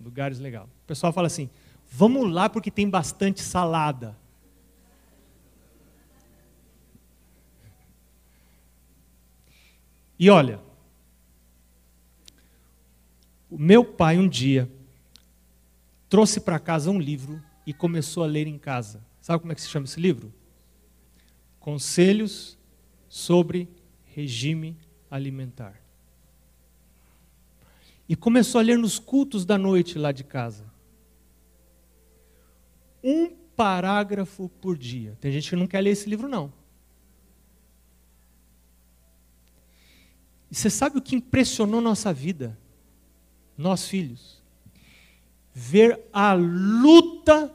Lugares 0.02 0.38
legais. 0.38 0.66
O 0.66 0.86
pessoal 0.86 1.12
fala 1.12 1.26
assim: 1.26 1.50
vamos 1.90 2.32
lá 2.32 2.48
porque 2.48 2.70
tem 2.70 2.88
bastante 2.88 3.42
salada. 3.42 4.16
E 10.18 10.30
olha, 10.30 10.60
o 13.50 13.58
meu 13.58 13.84
pai 13.84 14.16
um 14.16 14.26
dia 14.26 14.70
trouxe 16.08 16.40
para 16.40 16.58
casa 16.58 16.90
um 16.90 17.00
livro 17.00 17.42
e 17.66 17.72
começou 17.72 18.22
a 18.22 18.26
ler 18.26 18.46
em 18.46 18.58
casa. 18.58 19.04
Sabe 19.20 19.40
como 19.40 19.52
é 19.52 19.54
que 19.54 19.60
se 19.60 19.68
chama 19.68 19.86
esse 19.86 20.00
livro? 20.00 20.32
Conselhos 21.58 22.56
sobre 23.08 23.68
regime 24.04 24.76
alimentar. 25.10 25.80
E 28.08 28.14
começou 28.14 28.60
a 28.60 28.62
ler 28.62 28.78
nos 28.78 28.98
cultos 28.98 29.44
da 29.44 29.58
noite 29.58 29.98
lá 29.98 30.12
de 30.12 30.22
casa. 30.22 30.64
Um 33.02 33.30
parágrafo 33.56 34.48
por 34.60 34.78
dia. 34.78 35.16
Tem 35.20 35.32
gente 35.32 35.50
que 35.50 35.56
não 35.56 35.66
quer 35.66 35.80
ler 35.80 35.90
esse 35.90 36.08
livro, 36.08 36.28
não. 36.28 36.52
E 40.48 40.54
você 40.54 40.70
sabe 40.70 40.98
o 40.98 41.02
que 41.02 41.16
impressionou 41.16 41.80
nossa 41.80 42.12
vida? 42.12 42.56
Nós, 43.58 43.88
filhos 43.88 44.35
ver 45.58 45.98
a 46.12 46.34
luta 46.34 47.50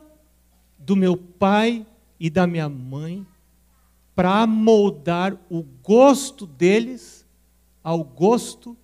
do 0.75 0.95
meu 0.95 1.15
pai 1.15 1.85
e 2.19 2.31
da 2.31 2.47
minha 2.47 2.67
mãe 2.67 3.23
para 4.15 4.47
moldar 4.47 5.37
o 5.51 5.61
gosto 5.61 6.47
deles 6.47 7.23
ao 7.83 8.03
gosto 8.03 8.75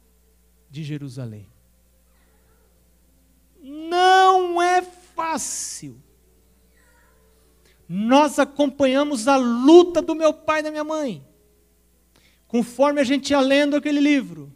de 0.69 0.83
Jerusalém. 0.83 1.47
Não 3.59 4.61
é 4.61 4.83
fácil. 4.83 5.99
Nós 7.89 8.37
acompanhamos 8.37 9.27
a 9.27 9.35
luta 9.35 9.99
do 9.99 10.13
meu 10.13 10.31
pai 10.31 10.59
e 10.59 10.63
da 10.63 10.69
minha 10.69 10.83
mãe. 10.83 11.25
Conforme 12.47 13.01
a 13.01 13.03
gente 13.03 13.31
ia 13.31 13.39
lendo 13.39 13.75
aquele 13.75 13.99
livro, 13.99 14.53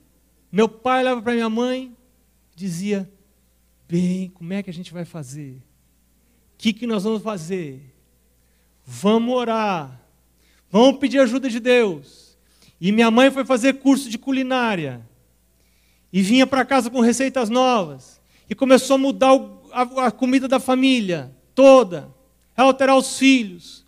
meu 0.51 0.69
pai 0.69 1.03
leva 1.03 1.19
para 1.19 1.33
minha 1.33 1.49
mãe, 1.49 1.97
dizia: 2.55 3.11
bem, 3.91 4.31
como 4.33 4.53
é 4.53 4.63
que 4.63 4.69
a 4.69 4.73
gente 4.73 4.93
vai 4.93 5.03
fazer? 5.03 5.57
O 6.53 6.57
que, 6.57 6.71
que 6.71 6.87
nós 6.87 7.03
vamos 7.03 7.21
fazer? 7.21 7.93
Vamos 8.85 9.35
orar. 9.35 9.99
Vamos 10.69 10.97
pedir 10.97 11.19
ajuda 11.19 11.49
de 11.49 11.59
Deus. 11.59 12.37
E 12.79 12.89
minha 12.93 13.11
mãe 13.11 13.29
foi 13.29 13.43
fazer 13.43 13.73
curso 13.79 14.09
de 14.09 14.17
culinária. 14.17 15.05
E 16.13 16.21
vinha 16.21 16.47
para 16.47 16.63
casa 16.63 16.89
com 16.89 17.01
receitas 17.01 17.49
novas. 17.49 18.21
E 18.49 18.55
começou 18.55 18.95
a 18.95 18.97
mudar 18.97 19.37
a, 19.73 20.09
comida 20.09 20.47
da 20.47 20.59
família 20.59 21.35
toda. 21.53 22.09
A 22.55 22.63
alterar 22.63 22.95
os 22.95 23.17
filhos. 23.17 23.85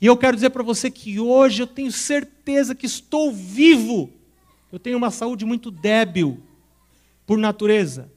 E 0.00 0.06
eu 0.06 0.16
quero 0.16 0.34
dizer 0.34 0.48
para 0.48 0.62
você 0.62 0.90
que 0.90 1.20
hoje 1.20 1.62
eu 1.62 1.66
tenho 1.66 1.92
certeza 1.92 2.74
que 2.74 2.86
estou 2.86 3.30
vivo. 3.30 4.10
Eu 4.72 4.78
tenho 4.78 4.96
uma 4.96 5.10
saúde 5.10 5.44
muito 5.44 5.70
débil, 5.70 6.42
por 7.26 7.36
natureza. 7.36 8.10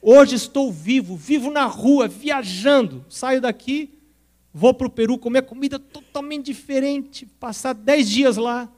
Hoje 0.00 0.36
estou 0.36 0.72
vivo, 0.72 1.16
vivo 1.16 1.50
na 1.50 1.64
rua, 1.64 2.06
viajando. 2.06 3.04
Saio 3.08 3.40
daqui, 3.40 3.90
vou 4.54 4.72
para 4.72 4.86
o 4.86 4.90
Peru 4.90 5.18
comer 5.18 5.42
comida 5.42 5.78
totalmente 5.78 6.46
diferente, 6.46 7.26
passar 7.26 7.72
dez 7.72 8.08
dias 8.08 8.36
lá. 8.36 8.70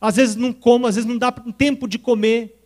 Às 0.00 0.16
vezes 0.16 0.36
não 0.36 0.52
como, 0.52 0.86
às 0.86 0.96
vezes 0.96 1.08
não 1.08 1.16
dá 1.16 1.30
tempo 1.30 1.86
de 1.86 1.98
comer. 1.98 2.58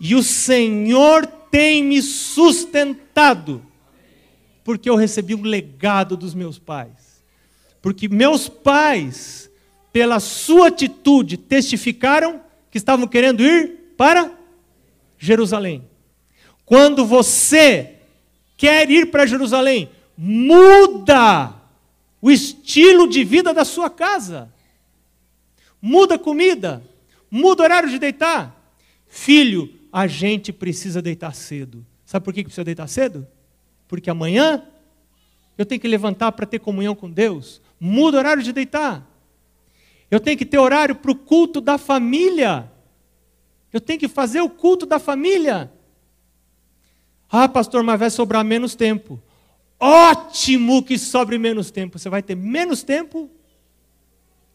E 0.00 0.14
o 0.14 0.22
Senhor 0.22 1.26
tem 1.26 1.84
me 1.84 2.00
sustentado, 2.00 3.62
porque 4.64 4.88
eu 4.88 4.96
recebi 4.96 5.34
um 5.34 5.42
legado 5.42 6.16
dos 6.16 6.34
meus 6.34 6.58
pais. 6.58 7.22
Porque 7.82 8.08
meus 8.08 8.48
pais, 8.48 9.50
pela 9.92 10.18
sua 10.20 10.68
atitude, 10.68 11.36
testificaram 11.36 12.40
que 12.70 12.78
estavam 12.78 13.06
querendo 13.06 13.42
ir 13.42 13.94
para 13.96 14.32
Jerusalém. 15.18 15.91
Quando 16.72 17.04
você 17.04 17.96
quer 18.56 18.90
ir 18.90 19.10
para 19.10 19.26
Jerusalém, 19.26 19.90
muda 20.16 21.54
o 22.18 22.30
estilo 22.30 23.06
de 23.06 23.22
vida 23.24 23.52
da 23.52 23.62
sua 23.62 23.90
casa. 23.90 24.50
Muda 25.82 26.14
a 26.14 26.18
comida, 26.18 26.82
muda 27.30 27.60
o 27.60 27.64
horário 27.66 27.90
de 27.90 27.98
deitar. 27.98 28.74
Filho, 29.06 29.70
a 29.92 30.06
gente 30.06 30.50
precisa 30.50 31.02
deitar 31.02 31.34
cedo. 31.34 31.84
Sabe 32.06 32.24
por 32.24 32.32
que 32.32 32.42
precisa 32.42 32.64
deitar 32.64 32.88
cedo? 32.88 33.26
Porque 33.86 34.08
amanhã 34.08 34.66
eu 35.58 35.66
tenho 35.66 35.78
que 35.78 35.86
levantar 35.86 36.32
para 36.32 36.46
ter 36.46 36.58
comunhão 36.58 36.94
com 36.94 37.10
Deus. 37.10 37.60
Muda 37.78 38.16
o 38.16 38.20
horário 38.20 38.42
de 38.42 38.50
deitar. 38.50 39.06
Eu 40.10 40.18
tenho 40.18 40.38
que 40.38 40.46
ter 40.46 40.56
horário 40.56 40.94
para 40.94 41.10
o 41.10 41.16
culto 41.16 41.60
da 41.60 41.76
família. 41.76 42.72
Eu 43.70 43.78
tenho 43.78 44.00
que 44.00 44.08
fazer 44.08 44.40
o 44.40 44.48
culto 44.48 44.86
da 44.86 44.98
família. 44.98 45.70
Ah, 47.34 47.48
pastor, 47.48 47.82
mas 47.82 47.98
vai 47.98 48.10
sobrar 48.10 48.44
menos 48.44 48.74
tempo. 48.74 49.18
Ótimo 49.80 50.82
que 50.84 50.98
sobre 50.98 51.38
menos 51.38 51.70
tempo. 51.70 51.98
Você 51.98 52.10
vai 52.10 52.22
ter 52.22 52.34
menos 52.34 52.82
tempo 52.82 53.30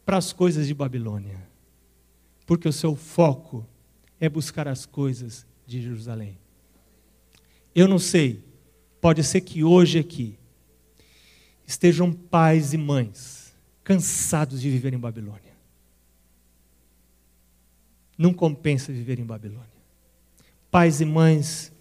para 0.05 0.17
as 0.17 0.31
coisas 0.31 0.67
de 0.67 0.75
Babilônia. 0.75 1.43
Porque 2.45 2.69
o 2.69 2.71
seu 2.71 2.95
foco 2.95 3.65
é 4.19 4.29
buscar 4.29 4.67
as 4.67 4.85
coisas 4.85 5.43
de 5.65 5.81
Jerusalém. 5.81 6.37
Eu 7.73 7.87
não 7.87 7.97
sei, 7.97 8.43
pode 9.01 9.23
ser 9.23 9.41
que 9.41 9.63
hoje 9.63 9.97
aqui 9.97 10.37
estejam 11.65 12.13
pais 12.13 12.73
e 12.73 12.77
mães 12.77 13.55
cansados 13.83 14.61
de 14.61 14.69
viver 14.69 14.93
em 14.93 14.99
Babilônia. 14.99 15.57
Não 18.15 18.33
compensa 18.33 18.93
viver 18.93 19.19
em 19.19 19.25
Babilônia. 19.25 19.65
Pais 20.69 21.01
e 21.01 21.05
mães 21.05 21.71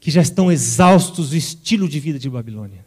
que 0.00 0.10
já 0.10 0.20
estão 0.22 0.50
exaustos 0.50 1.30
do 1.30 1.36
estilo 1.36 1.88
de 1.88 1.98
vida 1.98 2.18
de 2.18 2.30
Babilônia. 2.30 2.86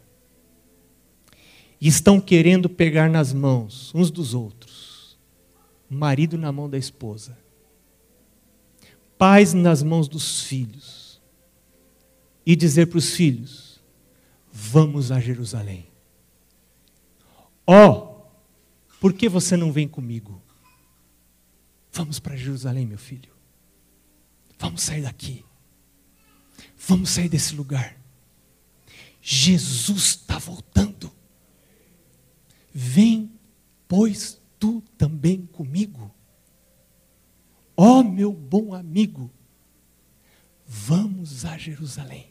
E 1.80 1.88
estão 1.88 2.20
querendo 2.20 2.68
pegar 2.68 3.10
nas 3.10 3.32
mãos 3.32 3.92
uns 3.94 4.10
dos 4.10 4.34
outros. 4.34 5.18
Marido 5.90 6.38
na 6.38 6.50
mão 6.52 6.70
da 6.70 6.78
esposa. 6.78 7.36
Pais 9.18 9.52
nas 9.52 9.82
mãos 9.82 10.08
dos 10.08 10.42
filhos. 10.42 11.20
E 12.46 12.56
dizer 12.56 12.86
para 12.86 12.98
os 12.98 13.14
filhos: 13.14 13.80
Vamos 14.50 15.12
a 15.12 15.20
Jerusalém. 15.20 15.86
Ó, 17.66 17.90
oh, 17.90 18.12
por 19.00 19.12
que 19.12 19.28
você 19.28 19.56
não 19.56 19.72
vem 19.72 19.86
comigo? 19.86 20.40
Vamos 21.92 22.18
para 22.18 22.36
Jerusalém, 22.36 22.86
meu 22.86 22.98
filho. 22.98 23.30
Vamos 24.58 24.82
sair 24.82 25.02
daqui. 25.02 25.44
Vamos 26.86 27.10
sair 27.10 27.28
desse 27.28 27.54
lugar. 27.54 27.96
Jesus 29.20 30.04
está 30.04 30.36
voltando. 30.38 31.12
Vem, 32.74 33.30
pois, 33.86 34.40
tu 34.58 34.82
também 34.98 35.46
comigo. 35.46 36.12
Ó 37.76 38.00
oh, 38.00 38.02
meu 38.02 38.32
bom 38.32 38.74
amigo, 38.74 39.30
vamos 40.66 41.44
a 41.44 41.56
Jerusalém. 41.56 42.30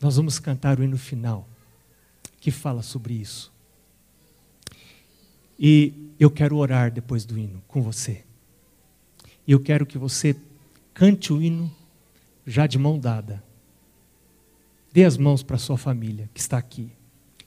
Nós 0.00 0.16
vamos 0.16 0.38
cantar 0.38 0.80
o 0.80 0.82
hino 0.82 0.96
final 0.96 1.46
que 2.40 2.50
fala 2.50 2.82
sobre 2.82 3.12
isso. 3.12 3.52
E 5.58 5.92
eu 6.18 6.30
quero 6.30 6.56
orar 6.56 6.90
depois 6.90 7.26
do 7.26 7.38
hino 7.38 7.62
com 7.68 7.82
você. 7.82 8.24
E 9.50 9.52
eu 9.52 9.58
quero 9.58 9.84
que 9.84 9.98
você 9.98 10.36
cante 10.94 11.32
o 11.32 11.42
hino 11.42 11.68
já 12.46 12.68
de 12.68 12.78
mão 12.78 12.96
dada. 12.96 13.42
Dê 14.92 15.04
as 15.04 15.16
mãos 15.18 15.42
para 15.42 15.56
a 15.56 15.58
sua 15.58 15.76
família 15.76 16.30
que 16.32 16.38
está 16.38 16.56
aqui. 16.56 16.92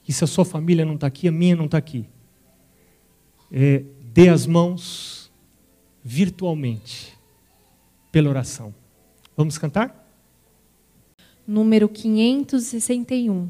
E 0.06 0.12
se 0.12 0.22
a 0.22 0.28
sua 0.28 0.43
família 0.43 0.84
não 0.84 0.95
está 0.95 1.08
aqui, 1.08 1.30
a 1.30 1.32
minha 1.32 1.56
não 1.56 1.64
está 1.64 1.78
aqui. 1.78 2.06
É, 3.49 3.86
dê 4.01 4.28
as 4.28 4.45
mãos 4.45 5.32
virtualmente 6.04 7.18
pela 8.12 8.30
oração. 8.30 8.76
Vamos 9.38 9.58
cantar? 9.58 10.06
Número 11.47 11.88
561. 11.88 13.49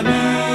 Amen. 0.00 0.49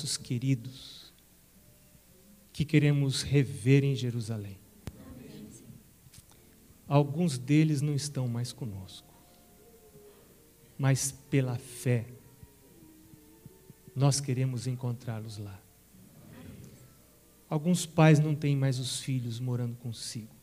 Nossos 0.00 0.16
queridos 0.16 1.12
que 2.54 2.64
queremos 2.64 3.22
rever 3.22 3.84
em 3.84 3.94
Jerusalém. 3.94 4.58
Alguns 6.88 7.36
deles 7.36 7.82
não 7.82 7.94
estão 7.94 8.26
mais 8.26 8.50
conosco, 8.50 9.14
mas 10.78 11.12
pela 11.12 11.56
fé, 11.56 12.06
nós 13.94 14.20
queremos 14.20 14.66
encontrá-los 14.66 15.36
lá. 15.36 15.60
Alguns 17.48 17.84
pais 17.84 18.18
não 18.18 18.34
têm 18.34 18.56
mais 18.56 18.78
os 18.78 19.00
filhos 19.00 19.38
morando 19.38 19.76
consigo. 19.76 20.34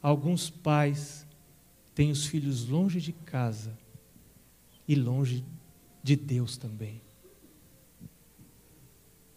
Alguns 0.00 0.48
pais 0.48 1.26
têm 1.94 2.10
os 2.10 2.24
filhos 2.24 2.66
longe 2.66 3.02
de 3.02 3.12
casa 3.12 3.78
e 4.88 4.94
longe 4.94 5.44
de 6.02 6.16
Deus 6.16 6.56
também. 6.56 7.03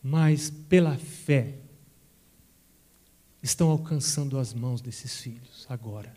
Mas 0.01 0.49
pela 0.49 0.97
fé, 0.97 1.59
estão 3.41 3.69
alcançando 3.69 4.37
as 4.37 4.53
mãos 4.53 4.81
desses 4.81 5.19
filhos 5.21 5.65
agora 5.69 6.13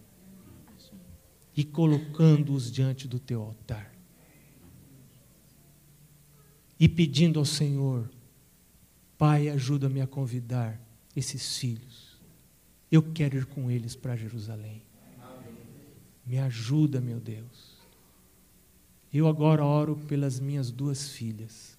e 1.56 1.64
colocando-os 1.64 2.70
diante 2.70 3.06
do 3.06 3.18
teu 3.18 3.42
altar 3.42 3.90
e 6.80 6.88
pedindo 6.88 7.38
ao 7.38 7.44
Senhor, 7.44 8.10
Pai, 9.18 9.50
ajuda-me 9.50 10.00
a 10.00 10.06
convidar 10.06 10.80
esses 11.14 11.58
filhos. 11.58 12.18
Eu 12.90 13.02
quero 13.02 13.36
ir 13.36 13.44
com 13.44 13.70
eles 13.70 13.94
para 13.94 14.16
Jerusalém. 14.16 14.82
Me 16.24 16.38
ajuda, 16.38 17.02
meu 17.02 17.20
Deus. 17.20 17.76
Eu 19.12 19.28
agora 19.28 19.62
oro 19.62 19.94
pelas 19.94 20.40
minhas 20.40 20.70
duas 20.70 21.10
filhas, 21.10 21.69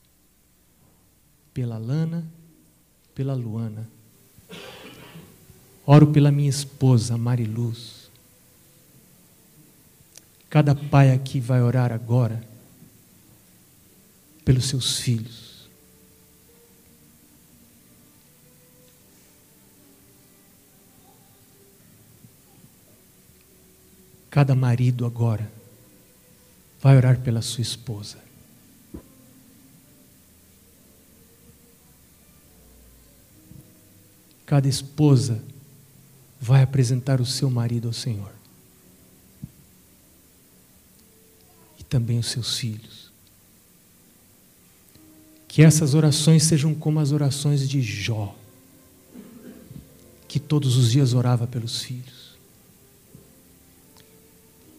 pela 1.54 1.78
Lana, 1.78 2.26
pela 3.14 3.34
Luana. 3.34 3.88
Oro 5.86 6.08
pela 6.12 6.32
minha 6.32 6.50
esposa, 6.50 7.18
Mariluz. 7.18 8.10
Cada 10.50 10.76
pai 10.76 11.12
aqui 11.12 11.40
vai 11.40 11.62
orar 11.62 11.92
agora 11.92 12.42
pelos 14.44 14.66
seus 14.66 15.00
filhos. 15.00 15.70
Cada 24.30 24.56
marido 24.56 25.06
agora 25.06 25.52
vai 26.82 26.96
orar 26.96 27.20
pela 27.20 27.42
sua 27.42 27.62
esposa. 27.62 28.31
Cada 34.52 34.68
esposa 34.68 35.42
vai 36.38 36.62
apresentar 36.62 37.22
o 37.22 37.26
seu 37.26 37.50
marido 37.50 37.88
ao 37.88 37.94
Senhor. 37.94 38.34
E 41.80 41.86
também 41.86 42.20
os 42.20 42.28
seus 42.28 42.58
filhos. 42.58 43.10
Que 45.48 45.62
essas 45.62 45.94
orações 45.94 46.44
sejam 46.44 46.76
como 46.76 47.00
as 47.00 47.14
orações 47.14 47.70
de 47.70 47.82
Jó, 47.82 48.36
que 50.28 50.38
todos 50.38 50.76
os 50.76 50.92
dias 50.92 51.14
orava 51.14 51.48
pelos 51.48 51.82
filhos. 51.84 52.36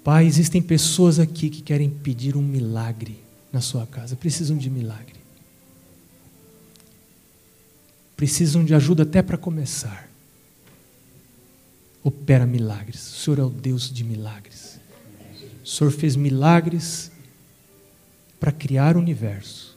Pai, 0.04 0.26
existem 0.26 0.60
pessoas 0.60 1.18
aqui 1.18 1.48
que 1.48 1.62
querem 1.62 1.88
pedir 1.88 2.36
um 2.36 2.42
milagre 2.42 3.18
na 3.50 3.62
sua 3.62 3.86
casa, 3.86 4.16
precisam 4.16 4.58
de 4.58 4.68
milagre. 4.68 5.21
Precisam 8.22 8.64
de 8.64 8.72
ajuda 8.72 9.02
até 9.02 9.20
para 9.20 9.36
começar 9.36 10.08
opera 12.04 12.46
milagres. 12.46 13.14
O 13.14 13.16
Senhor 13.16 13.38
é 13.40 13.42
o 13.42 13.50
Deus 13.50 13.92
de 13.92 14.04
milagres. 14.04 14.78
O 15.64 15.66
Senhor 15.66 15.90
fez 15.90 16.14
milagres 16.14 17.10
para 18.38 18.52
criar 18.52 18.96
o 18.96 19.00
universo. 19.00 19.76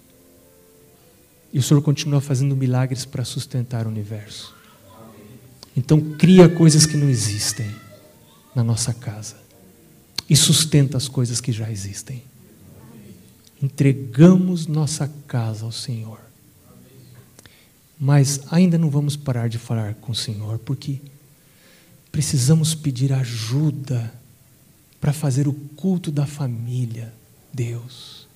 E 1.52 1.58
o 1.58 1.64
Senhor 1.64 1.82
continua 1.82 2.22
fazendo 2.22 2.56
milagres 2.56 3.04
para 3.04 3.26
sustentar 3.26 3.88
o 3.88 3.89
universo. 3.89 4.54
Então, 5.76 6.00
cria 6.16 6.48
coisas 6.48 6.86
que 6.86 6.98
não 6.98 7.10
existem 7.10 7.76
na 8.54 8.64
nossa 8.64 8.93
casa 8.93 9.38
e 10.30 10.36
sustenta 10.36 10.98
as 10.98 11.08
coisas 11.08 11.41
que 11.41 11.52
já 11.52 11.72
existem. 11.72 12.22
Entregamos 13.60 14.68
nossa 14.68 15.12
casa 15.28 15.66
ao 15.66 15.72
Senhor. 15.72 16.25
Mas 18.00 18.41
ainda 18.52 18.78
não 18.78 18.89
vamos 18.89 19.16
parar 19.16 19.48
de 19.48 19.58
falar 19.58 19.96
com 19.96 20.12
o 20.12 20.16
Senhor, 20.16 20.60
porque 20.60 21.00
precisamos 22.12 22.76
pedir 22.76 23.14
ajuda 23.14 24.14
para 25.00 25.14
fazer 25.14 25.48
o 25.48 25.54
culto 25.54 26.12
da 26.12 26.26
família, 26.26 27.14
Deus. 27.54 28.28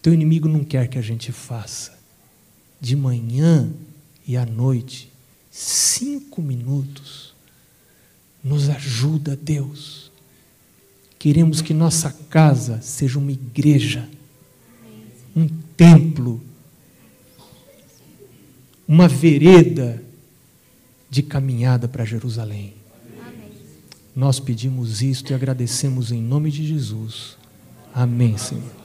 Teu 0.00 0.12
inimigo 0.12 0.48
não 0.48 0.64
quer 0.64 0.88
que 0.88 0.98
a 0.98 1.02
gente 1.02 1.30
faça 1.32 1.98
de 2.80 2.96
manhã 2.96 3.72
e 4.26 4.36
à 4.36 4.44
noite 4.44 5.12
cinco 5.52 6.42
minutos. 6.42 7.32
Nos 8.42 8.68
ajuda, 8.68 9.36
Deus. 9.36 10.10
Queremos 11.18 11.60
que 11.60 11.72
nossa 11.72 12.10
casa 12.28 12.80
seja 12.82 13.18
uma 13.18 13.30
igreja, 13.30 14.08
um 15.36 15.46
templo, 15.76 16.42
uma 18.92 19.08
vereda 19.08 20.02
de 21.08 21.22
caminhada 21.22 21.88
para 21.88 22.04
Jerusalém. 22.04 22.74
Amém. 23.26 23.50
Nós 24.14 24.38
pedimos 24.38 25.00
isto 25.00 25.30
e 25.30 25.34
agradecemos 25.34 26.12
em 26.12 26.20
nome 26.20 26.50
de 26.50 26.66
Jesus. 26.66 27.38
Amém, 27.94 28.36
Senhor. 28.36 28.81